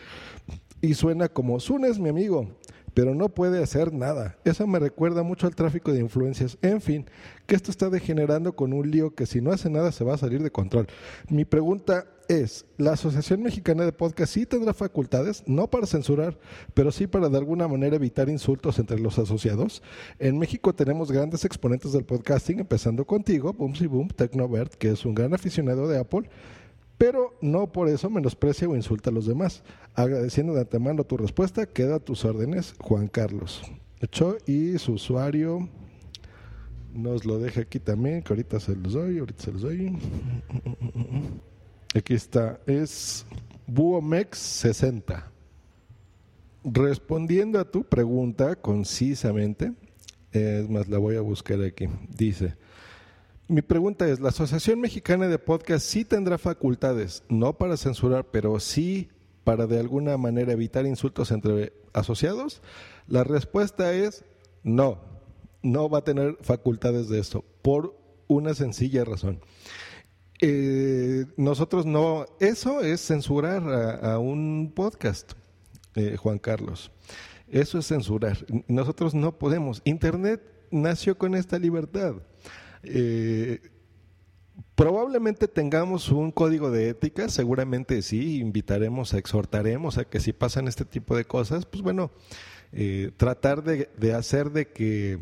Y 0.81 0.93
suena 0.95 1.27
como, 1.27 1.59
Sune 1.59 1.89
es 1.89 1.99
mi 1.99 2.09
amigo. 2.09 2.57
Pero 2.93 3.15
no 3.15 3.30
puede 3.30 3.62
hacer 3.62 3.93
nada. 3.93 4.38
Eso 4.45 4.67
me 4.67 4.80
recuerda 4.80 5.23
mucho 5.23 5.47
al 5.47 5.56
tráfico 5.56 5.91
de 5.91 5.99
influencias. 5.99 6.58
En 6.62 6.82
fin, 6.82 7.06
que 7.45 7.56
esto 7.56 7.71
está 7.71 7.89
degenerando 7.89 8.56
con 8.56 8.73
un 8.73 8.89
lío 8.89 9.15
que 9.15 9.25
si 9.25 9.41
no 9.41 9.52
hace 9.52 9.69
nada 9.69 9.91
se 9.91 10.04
va 10.04 10.13
a 10.13 10.17
salir 10.17 10.41
de 10.43 10.52
control. 10.52 10.88
Mi 11.30 11.45
pregunta 11.45 12.06
es, 12.30 12.65
¿la 12.78 12.91
Asociación 12.91 13.41
Mexicana 13.41 13.84
de 13.86 13.91
Podcast 13.91 14.34
sí 14.34 14.45
tendrá 14.45 14.73
facultades, 14.73 15.43
no 15.47 15.67
para 15.67 15.88
censurar, 15.88 16.38
pero 16.75 16.91
sí 16.91 17.08
para 17.08 17.28
de 17.28 17.38
alguna 17.38 17.67
manera 17.67 17.95
evitar 17.95 18.30
insultos 18.30 18.78
entre 18.78 18.99
los 18.99 19.17
asociados? 19.17 19.82
En 20.19 20.38
México 20.38 20.73
tenemos 20.73 21.12
grandes 21.12 21.43
exponentes 21.43 21.91
del 21.91 22.06
podcasting, 22.06 22.60
empezando 22.60 23.06
contigo, 23.06 23.52
Boomsy 23.54 23.88
Boom, 23.88 24.10
Tecnovert, 24.10 24.75
que 24.75 24.91
es 24.91 25.06
un 25.06 25.15
gran 25.15 25.34
aficionado 25.34 25.88
de 25.88 25.97
Apple, 25.97 26.30
pero 26.99 27.33
no 27.39 27.71
por 27.71 27.88
eso 27.88 28.09
menosprecia 28.09 28.67
o 28.67 28.75
insulta 28.75 29.09
a 29.09 29.13
los 29.13 29.25
demás. 29.25 29.63
Agradeciendo 29.95 30.53
de 30.53 30.59
antemano 30.59 31.05
tu 31.05 31.15
respuesta, 31.15 31.65
queda 31.65 31.95
a 31.95 31.99
tus 31.99 32.25
órdenes, 32.25 32.75
Juan 32.77 33.07
Carlos. 33.07 33.63
Hecho, 34.01 34.38
y 34.45 34.77
su 34.79 34.93
usuario 34.93 35.69
nos 36.93 37.23
lo 37.23 37.39
deja 37.39 37.62
aquí 37.62 37.79
también, 37.79 38.21
que 38.21 38.33
ahorita 38.33 38.59
se 38.59 38.75
los 38.75 38.93
doy, 38.93 39.17
ahorita 39.17 39.41
se 39.41 39.51
los 39.53 39.62
doy. 39.62 39.97
Aquí 41.95 42.13
está, 42.13 42.59
es 42.67 43.25
Buomex60. 43.65 45.23
Respondiendo 46.65 47.62
a 47.62 47.71
tu 47.71 47.85
pregunta 47.85 48.57
concisamente, 48.57 49.71
es 50.33 50.69
más, 50.69 50.89
la 50.89 50.97
voy 50.97 51.15
a 51.15 51.21
buscar 51.21 51.63
aquí. 51.63 51.88
Dice, 52.09 52.55
mi 53.49 53.63
pregunta 53.63 54.07
es, 54.07 54.19
¿la 54.19 54.29
Asociación 54.29 54.79
Mexicana 54.79 55.27
de 55.27 55.39
Podcast 55.39 55.83
sí 55.83 56.05
tendrá 56.05 56.38
facultades, 56.38 57.23
no 57.29 57.57
para 57.57 57.77
censurar, 57.77 58.25
pero 58.25 58.59
sí 58.59 59.09
para 59.43 59.65
de 59.65 59.79
alguna 59.79 60.17
manera 60.17 60.53
evitar 60.53 60.85
insultos 60.85 61.31
entre 61.31 61.73
asociados? 61.91 62.62
La 63.07 63.23
respuesta 63.23 63.91
es 63.91 64.23
no, 64.63 64.99
no 65.63 65.89
va 65.89 65.97
a 65.97 66.03
tener 66.03 66.38
facultades 66.41 67.09
de 67.09 67.19
esto, 67.19 67.43
por 67.63 67.97
una 68.27 68.53
sencilla 68.53 69.03
razón. 69.03 69.41
Eh, 70.41 71.25
nosotros 71.35 71.88
no, 71.88 72.27
eso 72.39 72.81
es 72.81 73.01
censurar 73.01 74.03
a, 74.05 74.19
un 74.19 74.71
podcast, 74.75 75.33
eh, 75.95 76.17
Juan 76.17 76.38
Carlos. 76.38 76.91
Eso 77.47 77.79
es 77.79 77.88
censurar. 77.88 78.38
Nosotros 78.67 79.15
no 79.15 79.39
podemos. 79.39 79.81
Internet 79.85 80.43
nació 80.69 81.17
con 81.17 81.33
esta 81.33 81.57
libertad. 81.57 82.13
Eh, 82.83 83.59
probablemente 84.75 85.47
tengamos 85.47 86.09
un 86.09 86.31
código 86.31 86.71
de 86.71 86.89
ética, 86.89 87.29
seguramente 87.29 88.01
sí, 88.01 88.39
invitaremos, 88.39 89.13
exhortaremos 89.13 89.97
a 89.97 90.05
que 90.05 90.19
si 90.19 90.33
pasan 90.33 90.67
este 90.67 90.85
tipo 90.85 91.15
de 91.15 91.25
cosas, 91.25 91.65
pues 91.65 91.81
bueno, 91.83 92.11
tratar 93.17 93.63
de 93.63 94.13
hacer 94.13 94.51
de 94.51 94.67
que 94.69 95.19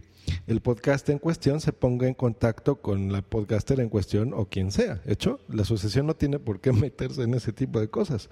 el 0.47 0.61
podcast 0.61 1.07
en 1.09 1.19
cuestión 1.19 1.61
se 1.61 1.73
ponga 1.73 2.07
en 2.07 2.13
contacto 2.13 2.77
con 2.77 3.11
la 3.11 3.21
podcaster 3.21 3.79
en 3.79 3.89
cuestión 3.89 4.33
o 4.33 4.45
quien 4.45 4.71
sea. 4.71 5.01
Hecho, 5.05 5.39
la 5.49 5.63
asociación 5.63 6.05
no 6.05 6.15
tiene 6.15 6.39
por 6.39 6.59
qué 6.59 6.71
meterse 6.73 7.23
en 7.23 7.33
ese 7.33 7.53
tipo 7.53 7.79
de 7.79 7.89
cosas. 7.89 8.29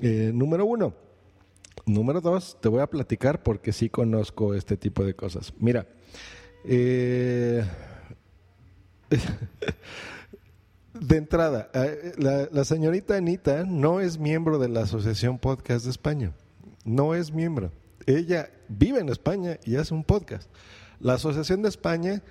Eh, 0.00 0.32
número 0.34 0.64
uno. 0.64 0.94
Número 1.86 2.20
dos, 2.20 2.58
te 2.60 2.68
voy 2.68 2.80
a 2.80 2.88
platicar 2.88 3.42
porque 3.42 3.72
sí 3.72 3.88
conozco 3.88 4.54
este 4.54 4.76
tipo 4.76 5.04
de 5.04 5.14
cosas. 5.14 5.54
Mira, 5.58 5.86
eh, 6.64 7.64
de 11.00 11.16
entrada, 11.16 11.70
eh, 11.74 12.12
la, 12.18 12.48
la 12.50 12.64
señorita 12.64 13.16
Anita 13.16 13.64
no 13.64 14.00
es 14.00 14.18
miembro 14.18 14.58
de 14.58 14.68
la 14.68 14.82
Asociación 14.82 15.38
Podcast 15.38 15.84
de 15.84 15.90
España. 15.90 16.32
No 16.84 17.14
es 17.14 17.32
miembro. 17.32 17.72
Ella 18.06 18.50
vive 18.68 19.00
en 19.00 19.08
España 19.08 19.58
y 19.64 19.76
hace 19.76 19.94
un 19.94 20.04
podcast. 20.04 20.50
La 21.00 21.14
Asociación 21.14 21.62
de 21.62 21.68
España 21.68 22.22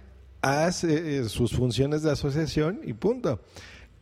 hace 0.42 1.20
eh, 1.20 1.24
sus 1.26 1.54
funciones 1.54 2.04
de 2.04 2.12
asociación 2.12 2.82
y 2.84 2.94
punto. 2.94 3.40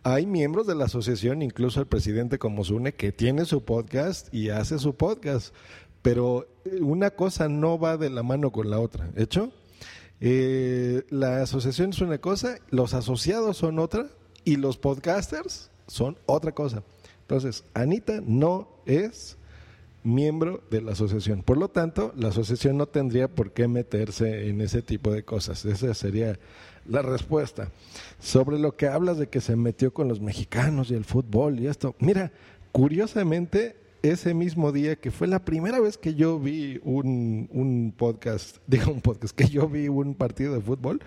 Hay 0.03 0.25
miembros 0.25 0.67
de 0.67 0.75
la 0.75 0.85
asociación, 0.85 1.41
incluso 1.41 1.79
el 1.79 1.87
presidente 1.87 2.37
como 2.37 2.63
Zune, 2.63 2.93
que 2.93 3.11
tiene 3.11 3.45
su 3.45 3.65
podcast 3.65 4.33
y 4.33 4.49
hace 4.49 4.79
su 4.79 4.95
podcast, 4.95 5.53
pero 6.01 6.47
eh, 6.65 6.79
una 6.81 7.11
cosa 7.11 7.49
no 7.49 7.77
va 7.77 7.97
de 7.97 8.09
la 8.09 8.23
mano 8.23 8.51
con 8.51 8.69
la 8.69 8.79
otra. 8.79 9.09
¿Hecho? 9.15 9.51
Eh, 10.19 11.03
la 11.09 11.41
asociación 11.41 11.91
es 11.91 12.01
una 12.01 12.17
cosa, 12.17 12.57
los 12.69 12.93
asociados 12.93 13.57
son 13.57 13.79
otra 13.79 14.07
y 14.43 14.55
los 14.55 14.77
podcasters 14.77 15.69
son 15.87 16.17
otra 16.25 16.53
cosa. 16.53 16.83
Entonces, 17.21 17.63
Anita 17.73 18.21
no 18.25 18.67
es 18.85 19.37
miembro 20.03 20.63
de 20.71 20.81
la 20.81 20.93
asociación. 20.93 21.43
Por 21.43 21.57
lo 21.57 21.69
tanto, 21.69 22.13
la 22.15 22.29
asociación 22.29 22.77
no 22.77 22.87
tendría 22.87 23.27
por 23.27 23.51
qué 23.51 23.67
meterse 23.67 24.47
en 24.47 24.61
ese 24.61 24.81
tipo 24.81 25.11
de 25.11 25.23
cosas. 25.23 25.65
Esa 25.65 25.93
sería 25.93 26.39
la 26.85 27.01
respuesta. 27.01 27.69
Sobre 28.19 28.57
lo 28.57 28.75
que 28.75 28.87
hablas 28.87 29.17
de 29.17 29.27
que 29.27 29.41
se 29.41 29.55
metió 29.55 29.93
con 29.93 30.07
los 30.07 30.21
mexicanos 30.21 30.89
y 30.89 30.95
el 30.95 31.03
fútbol 31.03 31.59
y 31.59 31.67
esto. 31.67 31.95
Mira, 31.99 32.31
curiosamente, 32.71 33.75
ese 34.01 34.33
mismo 34.33 34.71
día 34.71 34.95
que 34.95 35.11
fue 35.11 35.27
la 35.27 35.43
primera 35.43 35.79
vez 35.79 35.97
que 35.97 36.15
yo 36.15 36.39
vi 36.39 36.79
un, 36.83 37.49
un 37.51 37.93
podcast, 37.95 38.57
digo 38.67 38.91
un 38.91 39.01
podcast, 39.01 39.35
que 39.35 39.47
yo 39.47 39.67
vi 39.67 39.87
un 39.87 40.15
partido 40.15 40.53
de 40.53 40.61
fútbol, 40.61 41.01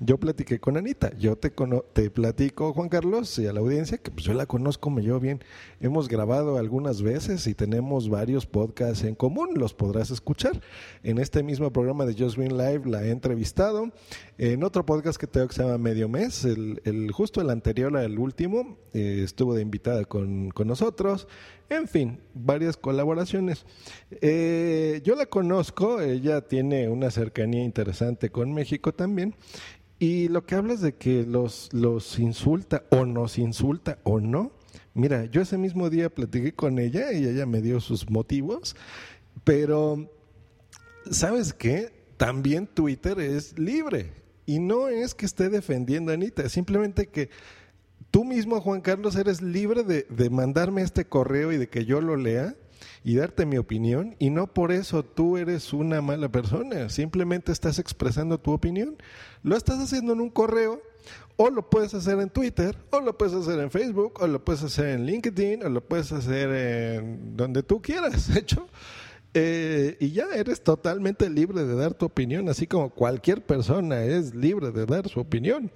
yo 0.00 0.18
platiqué 0.18 0.58
con 0.58 0.76
Anita. 0.76 1.16
Yo 1.18 1.36
te, 1.36 1.52
te 1.92 2.10
platico, 2.10 2.72
Juan 2.72 2.88
Carlos, 2.88 3.38
y 3.38 3.46
a 3.46 3.52
la 3.52 3.60
audiencia, 3.60 3.98
que 3.98 4.10
pues 4.10 4.24
yo 4.24 4.34
la 4.34 4.46
conozco, 4.46 4.90
me 4.90 5.04
bien. 5.18 5.40
Hemos 5.80 6.08
grabado 6.08 6.58
algunas 6.58 7.00
veces 7.00 7.46
y 7.46 7.54
tenemos 7.54 8.08
varios 8.08 8.44
podcasts 8.46 9.04
en 9.04 9.14
común, 9.14 9.50
los 9.54 9.72
podrás 9.72 10.10
escuchar. 10.10 10.60
En 11.02 11.18
este 11.18 11.42
mismo 11.42 11.72
programa 11.72 12.06
de 12.06 12.14
Just 12.14 12.36
Green 12.36 12.58
Live 12.58 12.82
la 12.86 13.04
he 13.04 13.10
entrevistado. 13.10 13.92
En 14.36 14.64
otro 14.64 14.84
podcast 14.84 15.18
que 15.18 15.28
tengo 15.28 15.46
que 15.46 15.54
se 15.54 15.62
llama 15.62 15.78
Medio 15.78 16.08
Mes, 16.08 16.44
el, 16.44 16.80
el 16.84 17.12
justo 17.12 17.40
el 17.40 17.50
anterior 17.50 17.96
al 17.96 18.18
último, 18.18 18.76
eh, 18.92 19.22
estuvo 19.22 19.54
de 19.54 19.62
invitada 19.62 20.04
con, 20.04 20.50
con 20.50 20.66
nosotros. 20.66 21.28
En 21.70 21.88
fin, 21.88 22.20
varias 22.34 22.76
colaboraciones. 22.76 23.64
Eh, 24.10 25.00
yo 25.04 25.14
la 25.14 25.26
conozco, 25.26 26.00
ella 26.00 26.42
tiene 26.42 26.88
una 26.88 27.10
cercanía 27.10 27.64
interesante 27.64 28.30
con 28.30 28.52
México 28.52 28.92
también. 28.92 29.34
Y 29.98 30.28
lo 30.28 30.44
que 30.44 30.56
hablas 30.56 30.80
de 30.80 30.96
que 30.96 31.24
los, 31.24 31.72
los 31.72 32.18
insulta 32.18 32.84
o 32.90 33.06
nos 33.06 33.38
insulta 33.38 33.98
o 34.02 34.20
no, 34.20 34.52
mira, 34.92 35.24
yo 35.26 35.40
ese 35.40 35.56
mismo 35.56 35.88
día 35.88 36.10
platiqué 36.10 36.52
con 36.52 36.78
ella 36.78 37.12
y 37.12 37.24
ella 37.26 37.46
me 37.46 37.62
dio 37.62 37.80
sus 37.80 38.10
motivos, 38.10 38.76
pero 39.44 40.10
¿sabes 41.10 41.54
qué? 41.54 41.92
También 42.16 42.66
Twitter 42.66 43.18
es 43.20 43.58
libre 43.58 44.12
y 44.46 44.58
no 44.58 44.88
es 44.88 45.14
que 45.14 45.26
esté 45.26 45.48
defendiendo 45.48 46.10
a 46.10 46.14
Anita, 46.14 46.48
simplemente 46.48 47.06
que 47.06 47.30
tú 48.14 48.22
mismo, 48.22 48.60
Juan 48.60 48.80
Carlos, 48.80 49.16
eres 49.16 49.42
libre 49.42 49.82
de, 49.82 50.30
mandarme 50.30 50.82
este 50.82 51.04
correo 51.04 51.50
y 51.50 51.56
de 51.56 51.68
que 51.68 51.84
yo 51.84 52.00
lo 52.00 52.14
lea 52.14 52.54
y 53.02 53.16
darte 53.16 53.44
mi 53.44 53.58
opinión 53.58 54.14
y 54.20 54.30
no 54.30 54.46
por 54.46 54.70
eso 54.70 55.02
tú 55.02 55.36
eres 55.36 55.72
una 55.72 56.00
mala 56.00 56.28
persona, 56.28 56.90
simplemente 56.90 57.50
estás 57.50 57.80
expresando 57.80 58.38
tu 58.38 58.52
opinión. 58.52 58.96
Lo 59.42 59.56
estás 59.56 59.80
haciendo 59.80 60.12
en 60.12 60.20
un 60.20 60.30
correo 60.30 60.80
o 61.34 61.50
lo 61.50 61.68
puedes 61.68 61.92
hacer 61.92 62.20
en 62.20 62.30
Twitter, 62.30 62.78
o 62.90 63.00
lo 63.00 63.18
puedes 63.18 63.34
hacer 63.34 63.58
en 63.58 63.72
Facebook, 63.72 64.20
o 64.20 64.28
lo 64.28 64.44
puedes 64.44 64.62
hacer 64.62 64.90
en 64.90 65.06
LinkedIn, 65.06 65.64
o 65.64 65.68
lo 65.68 65.80
puedes 65.80 66.12
hacer 66.12 66.50
en 66.50 67.36
donde 67.36 67.64
tú 67.64 67.82
quieras, 67.82 68.30
hecho. 68.36 68.68
Eh, 69.36 69.96
y 69.98 70.12
ya 70.12 70.26
eres 70.32 70.62
totalmente 70.62 71.28
libre 71.28 71.64
de 71.64 71.74
dar 71.74 71.94
tu 71.94 72.06
opinión, 72.06 72.48
así 72.48 72.68
como 72.68 72.90
cualquier 72.90 73.44
persona 73.44 74.04
es 74.04 74.36
libre 74.36 74.70
de 74.70 74.86
dar 74.86 75.08
su 75.08 75.18
opinión. 75.18 75.72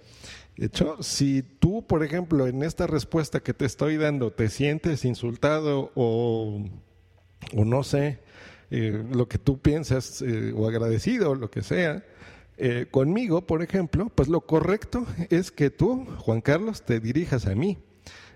De 0.58 0.66
hecho, 0.66 1.02
si 1.02 1.42
tú, 1.42 1.86
por 1.86 2.04
ejemplo, 2.04 2.46
en 2.46 2.62
esta 2.62 2.86
respuesta 2.86 3.40
que 3.40 3.54
te 3.54 3.64
estoy 3.64 3.96
dando, 3.96 4.32
te 4.32 4.50
sientes 4.50 5.06
insultado 5.06 5.90
o 5.94 6.62
o 7.54 7.64
no 7.64 7.82
sé, 7.82 8.18
eh, 8.70 9.04
lo 9.12 9.28
que 9.28 9.38
tú 9.38 9.58
piensas 9.58 10.22
eh, 10.22 10.52
o 10.54 10.68
agradecido, 10.68 11.34
lo 11.34 11.50
que 11.50 11.62
sea, 11.62 12.04
eh, 12.56 12.86
conmigo, 12.90 13.46
por 13.46 13.62
ejemplo, 13.62 14.10
pues 14.14 14.28
lo 14.28 14.42
correcto 14.42 15.06
es 15.30 15.50
que 15.50 15.70
tú, 15.70 16.06
Juan 16.18 16.40
Carlos, 16.40 16.82
te 16.82 17.00
dirijas 17.00 17.46
a 17.46 17.54
mí. 17.54 17.78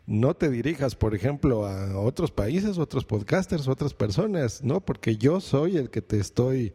No 0.05 0.35
te 0.35 0.51
dirijas, 0.51 0.97
por 0.97 1.15
ejemplo, 1.15 1.65
a 1.65 1.99
otros 2.01 2.33
países, 2.33 2.77
otros 2.79 3.05
podcasters, 3.05 3.69
otras 3.69 3.95
personas, 3.95 4.63
¿no? 4.63 4.81
Porque 4.81 5.17
yo 5.17 5.41
soy 5.41 5.77
el 5.77 5.91
que 5.91 6.03
te 6.03 6.19
estoy 6.19 6.73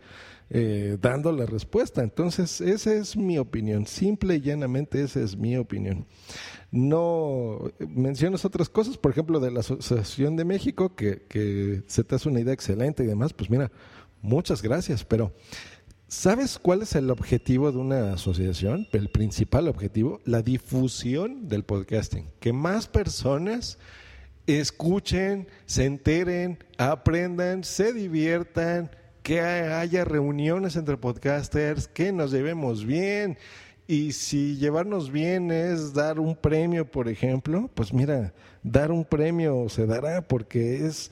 dando 0.50 1.32
la 1.32 1.46
respuesta. 1.46 2.04
Entonces, 2.04 2.62
esa 2.62 2.94
es 2.94 3.18
mi 3.18 3.38
opinión. 3.38 3.86
Simple 3.86 4.36
y 4.36 4.42
llanamente, 4.42 5.02
esa 5.04 5.22
es 5.22 5.36
mi 5.36 5.58
opinión 5.58 6.06
no 6.72 7.72
mencionas 7.80 8.46
otras 8.46 8.70
cosas, 8.70 8.98
por 8.98 9.12
ejemplo, 9.12 9.40
de 9.40 9.52
la 9.52 9.62
Asociación 9.62 10.36
de 10.36 10.46
México, 10.46 10.96
que, 10.96 11.24
que 11.28 11.84
se 11.88 12.04
te 12.04 12.16
hace 12.16 12.30
una 12.30 12.40
idea 12.40 12.54
excelente 12.54 13.04
y 13.04 13.08
demás, 13.08 13.34
pues 13.34 13.50
mira, 13.50 13.72
muchas 14.22 14.62
gracias, 14.62 15.04
pero 15.06 15.34
¿sabes 16.08 16.60
cuál 16.60 16.82
es 16.82 16.96
el 16.96 17.10
objetivo 17.10 17.72
de 17.72 17.78
una 17.78 18.14
asociación? 18.14 18.88
El 18.92 19.10
principal 19.10 19.68
objetivo, 19.68 20.20
la 20.26 20.42
difusión 20.42 21.48
del 21.48 21.64
podcasting, 21.64 22.30
que 22.40 22.52
más 22.52 22.88
personas 22.88 23.78
escuchen, 24.46 25.48
se 25.66 25.86
enteren, 25.86 26.60
aprendan, 26.78 27.64
se 27.64 27.94
diviertan, 27.94 28.92
que 29.28 29.42
haya 29.42 30.06
reuniones 30.06 30.78
entre 30.78 30.96
podcasters, 30.96 31.90
que 31.90 32.14
nos 32.14 32.32
llevemos 32.32 32.86
bien. 32.86 33.38
Y 33.86 34.14
si 34.14 34.56
llevarnos 34.56 35.12
bien 35.12 35.52
es 35.52 35.94
dar 35.94 36.18
un 36.22 36.34
premio, 36.34 36.90
por 36.90 37.10
ejemplo, 37.10 37.70
pues 37.74 37.92
mira, 37.92 38.34
dar 38.64 38.90
un 38.90 39.04
premio 39.04 39.68
se 39.68 39.86
dará 39.86 40.22
porque 40.22 40.86
es 40.86 41.12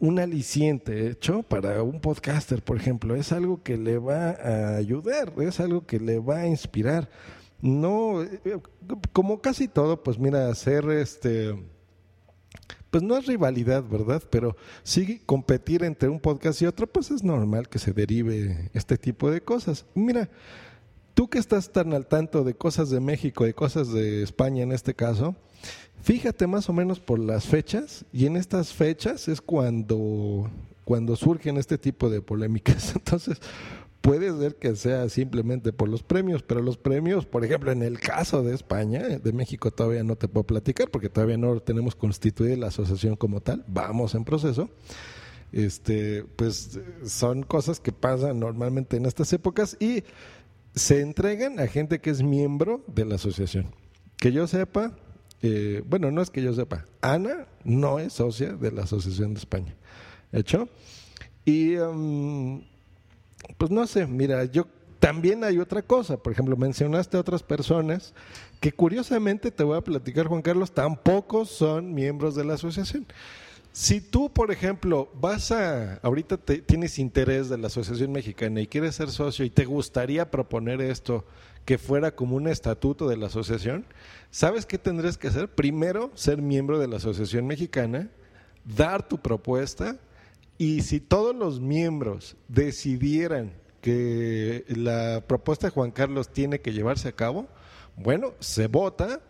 un 0.00 0.18
aliciente 0.18 1.10
hecho 1.10 1.44
para 1.44 1.80
un 1.84 2.00
podcaster, 2.00 2.60
por 2.60 2.76
ejemplo, 2.76 3.14
es 3.14 3.30
algo 3.30 3.62
que 3.62 3.76
le 3.76 3.98
va 3.98 4.30
a 4.30 4.74
ayudar, 4.74 5.32
es 5.38 5.60
algo 5.60 5.86
que 5.86 6.00
le 6.00 6.18
va 6.18 6.38
a 6.38 6.48
inspirar. 6.48 7.08
No, 7.62 8.20
como 9.12 9.40
casi 9.40 9.68
todo, 9.68 10.02
pues 10.02 10.18
mira, 10.18 10.48
hacer 10.48 10.90
este 10.90 11.54
pues 12.90 13.02
no 13.02 13.16
es 13.16 13.26
rivalidad, 13.26 13.84
¿verdad? 13.84 14.22
Pero 14.30 14.56
sí 14.82 15.20
competir 15.26 15.84
entre 15.84 16.08
un 16.08 16.20
podcast 16.20 16.62
y 16.62 16.66
otro, 16.66 16.86
pues 16.86 17.10
es 17.10 17.22
normal 17.22 17.68
que 17.68 17.78
se 17.78 17.92
derive 17.92 18.70
este 18.74 18.96
tipo 18.96 19.30
de 19.30 19.40
cosas. 19.40 19.84
Mira, 19.94 20.28
tú 21.14 21.28
que 21.28 21.38
estás 21.38 21.72
tan 21.72 21.92
al 21.92 22.06
tanto 22.06 22.44
de 22.44 22.54
cosas 22.54 22.90
de 22.90 23.00
México 23.00 23.46
y 23.46 23.52
cosas 23.52 23.92
de 23.92 24.22
España 24.22 24.62
en 24.62 24.72
este 24.72 24.94
caso, 24.94 25.36
fíjate 26.02 26.46
más 26.46 26.68
o 26.68 26.72
menos 26.72 27.00
por 27.00 27.18
las 27.18 27.46
fechas 27.46 28.04
y 28.12 28.26
en 28.26 28.36
estas 28.36 28.72
fechas 28.72 29.28
es 29.28 29.40
cuando 29.40 30.50
cuando 30.88 31.16
surgen 31.16 31.58
este 31.58 31.76
tipo 31.76 32.08
de 32.08 32.22
polémicas. 32.22 32.92
Entonces, 32.96 33.38
puede 34.08 34.34
ser 34.38 34.56
que 34.56 34.74
sea 34.74 35.06
simplemente 35.10 35.70
por 35.70 35.86
los 35.86 36.02
premios, 36.02 36.42
pero 36.42 36.62
los 36.62 36.78
premios, 36.78 37.26
por 37.26 37.44
ejemplo, 37.44 37.70
en 37.72 37.82
el 37.82 38.00
caso 38.00 38.42
de 38.42 38.54
España, 38.54 39.02
de 39.02 39.32
México 39.34 39.70
todavía 39.70 40.02
no 40.02 40.16
te 40.16 40.28
puedo 40.28 40.44
platicar 40.44 40.90
porque 40.90 41.10
todavía 41.10 41.36
no 41.36 41.60
tenemos 41.60 41.94
constituida 41.94 42.56
la 42.56 42.68
asociación 42.68 43.16
como 43.16 43.42
tal, 43.42 43.66
vamos 43.68 44.14
en 44.14 44.24
proceso. 44.24 44.70
Este, 45.52 46.24
pues 46.36 46.80
son 47.04 47.42
cosas 47.42 47.80
que 47.80 47.92
pasan 47.92 48.40
normalmente 48.40 48.96
en 48.96 49.04
estas 49.04 49.30
épocas 49.34 49.76
y 49.78 50.04
se 50.74 51.02
entregan 51.02 51.60
a 51.60 51.66
gente 51.66 52.00
que 52.00 52.08
es 52.08 52.22
miembro 52.22 52.82
de 52.86 53.04
la 53.04 53.16
asociación. 53.16 53.74
Que 54.16 54.32
yo 54.32 54.46
sepa, 54.46 54.96
eh, 55.42 55.82
bueno, 55.86 56.10
no 56.10 56.22
es 56.22 56.30
que 56.30 56.40
yo 56.40 56.54
sepa, 56.54 56.86
Ana 57.02 57.46
no 57.62 57.98
es 57.98 58.14
socia 58.14 58.54
de 58.54 58.72
la 58.72 58.84
Asociación 58.84 59.34
de 59.34 59.40
España. 59.40 59.76
¿Hecho? 60.32 60.66
Y 61.44 61.76
um, 61.76 62.62
pues 63.56 63.70
no 63.70 63.86
sé, 63.86 64.06
mira, 64.06 64.44
yo 64.44 64.66
también 64.98 65.44
hay 65.44 65.58
otra 65.58 65.82
cosa, 65.82 66.16
por 66.16 66.32
ejemplo, 66.32 66.56
mencionaste 66.56 67.16
a 67.16 67.20
otras 67.20 67.42
personas 67.42 68.14
que 68.60 68.72
curiosamente 68.72 69.50
te 69.50 69.62
voy 69.62 69.78
a 69.78 69.82
platicar, 69.82 70.26
Juan 70.26 70.42
Carlos, 70.42 70.72
tampoco 70.72 71.44
son 71.44 71.94
miembros 71.94 72.34
de 72.34 72.44
la 72.44 72.54
asociación. 72.54 73.06
Si 73.72 74.00
tú, 74.00 74.32
por 74.32 74.50
ejemplo, 74.50 75.08
vas 75.14 75.52
a, 75.52 75.96
ahorita 76.02 76.36
tienes 76.38 76.98
interés 76.98 77.48
de 77.48 77.58
la 77.58 77.68
Asociación 77.68 78.10
Mexicana 78.10 78.60
y 78.60 78.66
quieres 78.66 78.96
ser 78.96 79.10
socio 79.10 79.44
y 79.44 79.50
te 79.50 79.66
gustaría 79.66 80.30
proponer 80.30 80.80
esto 80.80 81.24
que 81.64 81.78
fuera 81.78 82.16
como 82.16 82.34
un 82.34 82.48
estatuto 82.48 83.08
de 83.08 83.16
la 83.16 83.26
asociación, 83.26 83.84
¿sabes 84.30 84.66
qué 84.66 84.78
tendrías 84.78 85.18
que 85.18 85.28
hacer? 85.28 85.48
Primero, 85.48 86.10
ser 86.14 86.42
miembro 86.42 86.78
de 86.78 86.88
la 86.88 86.96
Asociación 86.96 87.46
Mexicana, 87.46 88.08
dar 88.64 89.06
tu 89.06 89.18
propuesta, 89.18 89.96
y 90.58 90.82
si 90.82 90.98
todos 90.98 91.34
los 91.34 91.60
miembros 91.60 92.36
decidieran 92.48 93.52
que 93.80 94.64
la 94.68 95.24
propuesta 95.26 95.68
de 95.68 95.70
Juan 95.70 95.92
Carlos 95.92 96.30
tiene 96.30 96.60
que 96.60 96.72
llevarse 96.72 97.08
a 97.08 97.12
cabo, 97.12 97.46
bueno, 97.96 98.34
se 98.40 98.66
vota 98.66 99.20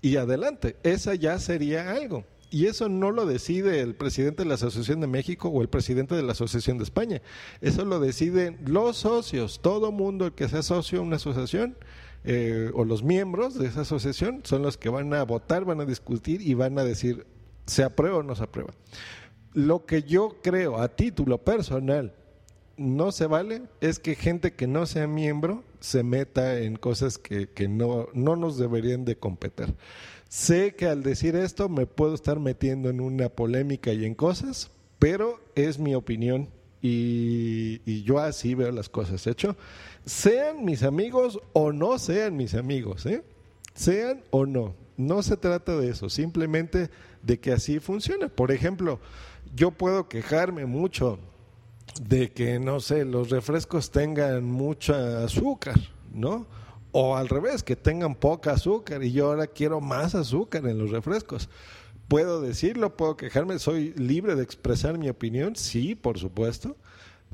y 0.00 0.16
adelante. 0.16 0.76
Esa 0.84 1.16
ya 1.16 1.38
sería 1.40 1.90
algo. 1.90 2.24
Y 2.52 2.66
eso 2.66 2.88
no 2.88 3.10
lo 3.10 3.26
decide 3.26 3.80
el 3.80 3.94
presidente 3.94 4.42
de 4.42 4.48
la 4.48 4.54
Asociación 4.54 5.00
de 5.00 5.06
México 5.06 5.48
o 5.48 5.62
el 5.62 5.68
presidente 5.68 6.14
de 6.14 6.22
la 6.22 6.32
Asociación 6.32 6.78
de 6.78 6.84
España. 6.84 7.20
Eso 7.60 7.84
lo 7.84 8.00
deciden 8.00 8.58
los 8.64 8.96
socios. 8.96 9.60
Todo 9.60 9.92
mundo 9.92 10.26
el 10.26 10.32
que 10.32 10.48
sea 10.48 10.62
socio 10.62 10.98
de 10.98 11.04
una 11.04 11.16
asociación 11.16 11.76
eh, 12.24 12.70
o 12.74 12.84
los 12.84 13.02
miembros 13.02 13.58
de 13.58 13.66
esa 13.66 13.82
asociación 13.82 14.42
son 14.44 14.62
los 14.62 14.76
que 14.76 14.88
van 14.88 15.14
a 15.14 15.22
votar, 15.24 15.64
van 15.64 15.80
a 15.80 15.84
discutir 15.84 16.42
y 16.42 16.54
van 16.54 16.78
a 16.78 16.84
decir 16.84 17.26
se 17.66 17.84
aprueba 17.84 18.18
o 18.18 18.22
no 18.22 18.34
se 18.34 18.42
aprueba 18.42 18.72
lo 19.52 19.84
que 19.86 20.02
yo 20.02 20.36
creo 20.42 20.78
a 20.78 20.88
título 20.88 21.38
personal 21.38 22.14
no 22.76 23.12
se 23.12 23.26
vale 23.26 23.62
es 23.80 23.98
que 23.98 24.14
gente 24.14 24.54
que 24.54 24.66
no 24.66 24.86
sea 24.86 25.06
miembro 25.06 25.64
se 25.80 26.02
meta 26.02 26.58
en 26.60 26.76
cosas 26.76 27.18
que, 27.18 27.48
no, 27.68 28.08
no 28.14 28.36
nos 28.36 28.56
deberían 28.58 29.04
de 29.04 29.16
competir. 29.16 29.74
Sé 30.28 30.74
que 30.74 30.86
al 30.86 31.02
decir 31.02 31.36
esto 31.36 31.68
me 31.68 31.86
puedo 31.86 32.14
estar 32.14 32.38
metiendo 32.38 32.88
en 32.88 33.00
una 33.00 33.28
polémica 33.28 33.92
y 33.92 34.04
en 34.04 34.14
cosas, 34.14 34.70
pero 34.98 35.40
es 35.54 35.78
mi 35.78 35.94
opinión 35.94 36.48
y, 36.80 37.82
y, 37.84 38.02
yo 38.04 38.18
así 38.18 38.54
veo 38.54 38.72
las 38.72 38.88
cosas. 38.88 39.26
Hecho, 39.26 39.56
sean 40.06 40.64
mis 40.64 40.82
amigos 40.82 41.38
o 41.52 41.72
no 41.72 41.98
sean 41.98 42.36
mis 42.36 42.54
amigos, 42.54 43.04
¿eh? 43.04 43.22
sean 43.74 44.22
o 44.30 44.46
no. 44.46 44.74
No 44.96 45.22
se 45.22 45.36
trata 45.36 45.76
de 45.76 45.90
eso, 45.90 46.08
simplemente 46.08 46.90
de 47.22 47.40
que 47.40 47.52
así 47.52 47.80
funciona. 47.80 48.28
Por 48.28 48.52
ejemplo, 48.52 49.00
yo 49.54 49.70
puedo 49.70 50.08
quejarme 50.08 50.66
mucho 50.66 51.18
de 52.00 52.32
que, 52.32 52.58
no 52.58 52.80
sé, 52.80 53.04
los 53.04 53.30
refrescos 53.30 53.90
tengan 53.90 54.44
mucha 54.44 55.24
azúcar, 55.24 55.78
¿no? 56.12 56.46
O 56.92 57.16
al 57.16 57.28
revés, 57.28 57.62
que 57.62 57.76
tengan 57.76 58.14
poca 58.14 58.52
azúcar 58.52 59.02
y 59.02 59.12
yo 59.12 59.26
ahora 59.26 59.46
quiero 59.46 59.80
más 59.80 60.14
azúcar 60.14 60.66
en 60.66 60.78
los 60.78 60.90
refrescos. 60.90 61.48
¿Puedo 62.08 62.40
decirlo? 62.40 62.96
¿Puedo 62.96 63.16
quejarme? 63.16 63.58
¿Soy 63.60 63.92
libre 63.94 64.34
de 64.34 64.42
expresar 64.42 64.98
mi 64.98 65.08
opinión? 65.08 65.54
Sí, 65.54 65.94
por 65.94 66.18
supuesto. 66.18 66.76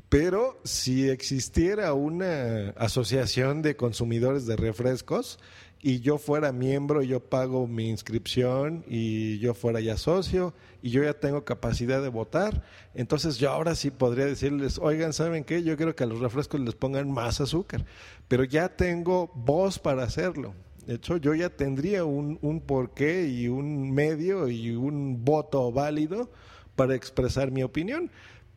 Pero 0.09 0.59
si 0.63 1.09
existiera 1.09 1.93
una 1.93 2.69
asociación 2.77 3.61
de 3.61 3.75
consumidores 3.75 4.45
de 4.45 4.55
refrescos, 4.55 5.39
y 5.81 5.99
yo 5.99 6.17
fuera 6.17 6.51
miembro, 6.51 7.01
yo 7.03 7.19
pago 7.19 7.67
mi 7.67 7.89
inscripción 7.89 8.83
y 8.87 9.39
yo 9.39 9.53
fuera 9.53 9.79
ya 9.79 9.97
socio 9.97 10.53
y 10.81 10.89
yo 10.89 11.03
ya 11.03 11.13
tengo 11.13 11.45
capacidad 11.45 12.01
de 12.01 12.09
votar, 12.09 12.63
entonces 12.93 13.37
yo 13.37 13.51
ahora 13.51 13.75
sí 13.75 13.91
podría 13.91 14.25
decirles, 14.25 14.79
oigan, 14.79 15.13
¿saben 15.13 15.43
qué? 15.43 15.63
Yo 15.63 15.77
quiero 15.77 15.95
que 15.95 16.03
a 16.03 16.07
los 16.07 16.19
refrescos 16.19 16.59
les 16.61 16.75
pongan 16.75 17.11
más 17.11 17.41
azúcar, 17.41 17.85
pero 18.27 18.43
ya 18.43 18.69
tengo 18.69 19.31
voz 19.35 19.79
para 19.79 20.03
hacerlo. 20.03 20.53
De 20.85 20.95
hecho, 20.95 21.17
yo 21.17 21.35
ya 21.35 21.49
tendría 21.49 22.05
un, 22.05 22.39
un 22.41 22.61
porqué 22.61 23.27
y 23.27 23.49
un 23.49 23.91
medio 23.91 24.47
y 24.47 24.71
un 24.71 25.25
voto 25.25 25.69
válido 25.71 26.31
para 26.77 26.95
expresar 26.95 27.51
mi 27.51 27.61
opinión. 27.61 28.09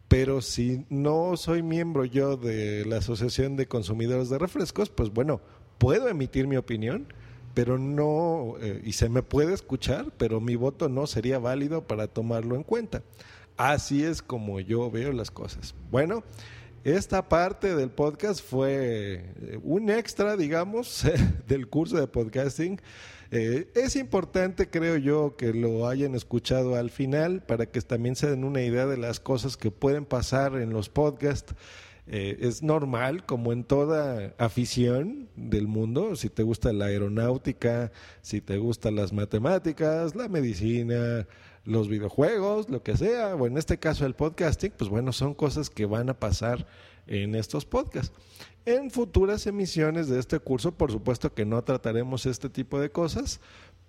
Pero 0.06 0.40
si 0.40 0.84
no 0.88 1.36
soy 1.36 1.62
miembro 1.62 2.04
yo 2.04 2.36
de 2.36 2.84
la 2.84 2.98
Asociación 2.98 3.56
de 3.56 3.66
Consumidores 3.66 4.28
de 4.28 4.38
Refrescos, 4.38 4.90
pues 4.90 5.10
bueno, 5.10 5.40
puedo 5.80 6.08
emitir 6.08 6.46
mi 6.46 6.56
opinión, 6.56 7.06
pero 7.54 7.78
no, 7.78 8.54
eh, 8.60 8.82
y 8.84 8.92
se 8.92 9.08
me 9.08 9.22
puede 9.22 9.54
escuchar, 9.54 10.12
pero 10.18 10.38
mi 10.38 10.54
voto 10.54 10.90
no 10.90 11.06
sería 11.06 11.38
válido 11.38 11.86
para 11.86 12.06
tomarlo 12.06 12.54
en 12.54 12.62
cuenta. 12.62 13.02
Así 13.56 14.04
es 14.04 14.20
como 14.22 14.60
yo 14.60 14.90
veo 14.90 15.10
las 15.12 15.30
cosas. 15.30 15.74
Bueno, 15.90 16.22
esta 16.84 17.28
parte 17.28 17.74
del 17.74 17.90
podcast 17.90 18.42
fue 18.44 19.24
eh, 19.40 19.58
un 19.62 19.90
extra, 19.90 20.36
digamos, 20.36 21.04
del 21.48 21.66
curso 21.66 21.96
de 21.96 22.06
podcasting. 22.06 22.78
Eh, 23.30 23.70
es 23.74 23.96
importante, 23.96 24.68
creo 24.68 24.98
yo, 24.98 25.34
que 25.36 25.54
lo 25.54 25.88
hayan 25.88 26.14
escuchado 26.14 26.76
al 26.76 26.90
final 26.90 27.42
para 27.42 27.66
que 27.66 27.80
también 27.80 28.16
se 28.16 28.28
den 28.28 28.44
una 28.44 28.60
idea 28.60 28.86
de 28.86 28.98
las 28.98 29.18
cosas 29.18 29.56
que 29.56 29.70
pueden 29.70 30.04
pasar 30.04 30.56
en 30.56 30.70
los 30.70 30.90
podcasts. 30.90 31.54
Eh, 32.12 32.38
es 32.40 32.60
normal, 32.64 33.24
como 33.24 33.52
en 33.52 33.62
toda 33.62 34.34
afición 34.36 35.28
del 35.36 35.68
mundo, 35.68 36.16
si 36.16 36.28
te 36.28 36.42
gusta 36.42 36.72
la 36.72 36.86
aeronáutica, 36.86 37.92
si 38.20 38.40
te 38.40 38.58
gustan 38.58 38.96
las 38.96 39.12
matemáticas, 39.12 40.16
la 40.16 40.28
medicina, 40.28 41.28
los 41.64 41.86
videojuegos, 41.86 42.68
lo 42.68 42.82
que 42.82 42.96
sea, 42.96 43.36
o 43.36 43.46
en 43.46 43.56
este 43.56 43.78
caso 43.78 44.06
el 44.06 44.14
podcasting, 44.14 44.72
pues 44.76 44.90
bueno, 44.90 45.12
son 45.12 45.34
cosas 45.34 45.70
que 45.70 45.86
van 45.86 46.10
a 46.10 46.18
pasar 46.18 46.66
en 47.06 47.36
estos 47.36 47.64
podcasts. 47.64 48.12
En 48.66 48.90
futuras 48.90 49.46
emisiones 49.46 50.08
de 50.08 50.18
este 50.18 50.40
curso, 50.40 50.72
por 50.72 50.90
supuesto 50.90 51.32
que 51.32 51.44
no 51.44 51.62
trataremos 51.62 52.26
este 52.26 52.48
tipo 52.48 52.80
de 52.80 52.90
cosas, 52.90 53.40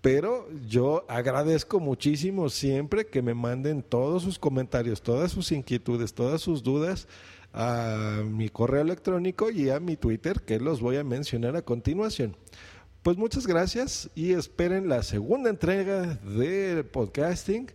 pero 0.02 0.48
yo 0.68 1.06
agradezco 1.10 1.80
muchísimo 1.80 2.50
siempre 2.50 3.08
que 3.08 3.24
me 3.24 3.34
manden 3.34 3.82
todos 3.82 4.22
sus 4.22 4.38
comentarios, 4.38 5.02
todas 5.02 5.32
sus 5.32 5.52
inquietudes, 5.52 6.14
todas 6.14 6.42
sus 6.42 6.62
dudas 6.62 7.08
a 7.54 8.24
mi 8.26 8.50
correo 8.50 8.82
electrónico 8.82 9.50
y 9.50 9.70
a 9.70 9.80
mi 9.80 9.98
Twitter, 9.98 10.42
que 10.42 10.60
los 10.60 10.82
voy 10.82 10.98
a 10.98 11.04
mencionar 11.04 11.56
a 11.56 11.62
continuación. 11.62 12.36
Pues 13.04 13.18
muchas 13.18 13.48
gracias 13.48 14.10
y 14.16 14.34
esperen 14.34 14.88
la 14.88 15.04
segunda 15.04 15.50
entrega 15.50 16.06
de 16.16 16.84
podcasting 16.84 17.72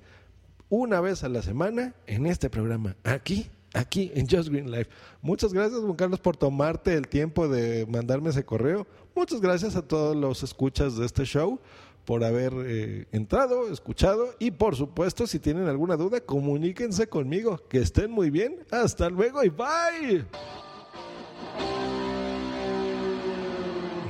una 0.68 1.00
vez 1.00 1.24
a 1.24 1.28
la 1.28 1.42
semana 1.42 1.94
en 2.06 2.26
este 2.26 2.48
programa, 2.48 2.96
aquí, 3.04 3.48
aquí 3.74 4.10
en 4.14 4.28
Just 4.28 4.48
Green 4.48 4.70
Life. 4.70 4.90
Muchas 5.22 5.52
gracias, 5.52 5.80
Juan 5.80 5.94
Carlos, 5.96 6.20
por 6.20 6.36
tomarte 6.36 6.94
el 6.94 7.08
tiempo 7.08 7.48
de 7.48 7.86
mandarme 7.86 8.30
ese 8.30 8.44
correo. 8.44 8.86
Muchas 9.14 9.40
gracias 9.40 9.76
a 9.76 9.82
todos 9.82 10.16
los 10.16 10.42
escuchas 10.42 10.96
de 10.96 11.06
este 11.06 11.24
show 11.24 11.60
por 12.06 12.24
haber 12.24 12.54
eh, 12.64 13.06
entrado, 13.12 13.70
escuchado 13.70 14.34
y 14.38 14.52
por 14.52 14.76
supuesto 14.76 15.26
si 15.26 15.38
tienen 15.38 15.68
alguna 15.68 15.96
duda 15.96 16.20
comuníquense 16.20 17.08
conmigo. 17.08 17.60
Que 17.68 17.80
estén 17.80 18.10
muy 18.10 18.30
bien. 18.30 18.64
Hasta 18.70 19.10
luego 19.10 19.44
y 19.44 19.50
bye. 19.50 20.24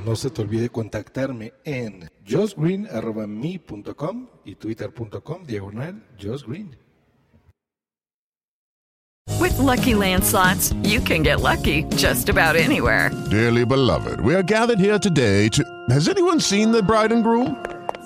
No 0.05 0.15
se 0.15 0.29
te 0.29 0.41
olvide 0.41 0.69
contactarme 0.69 1.51
en 1.65 2.09
josgreen.me.com 2.25 4.27
y 4.45 4.55
twitter.com 4.55 5.43
diagonal 5.45 6.01
josgreen. 6.17 6.77
With 9.39 9.59
Lucky 9.59 9.93
Land 9.95 10.23
slots, 10.23 10.73
you 10.83 11.01
can 11.01 11.23
get 11.23 11.41
lucky 11.41 11.83
just 11.95 12.29
about 12.29 12.55
anywhere. 12.55 13.11
Dearly 13.29 13.65
beloved, 13.65 14.21
we 14.21 14.33
are 14.33 14.43
gathered 14.43 14.79
here 14.79 14.97
today 14.97 15.49
to. 15.49 15.61
Has 15.89 16.07
anyone 16.07 16.39
seen 16.39 16.71
the 16.71 16.81
bride 16.81 17.11
and 17.11 17.23
groom? 17.23 17.57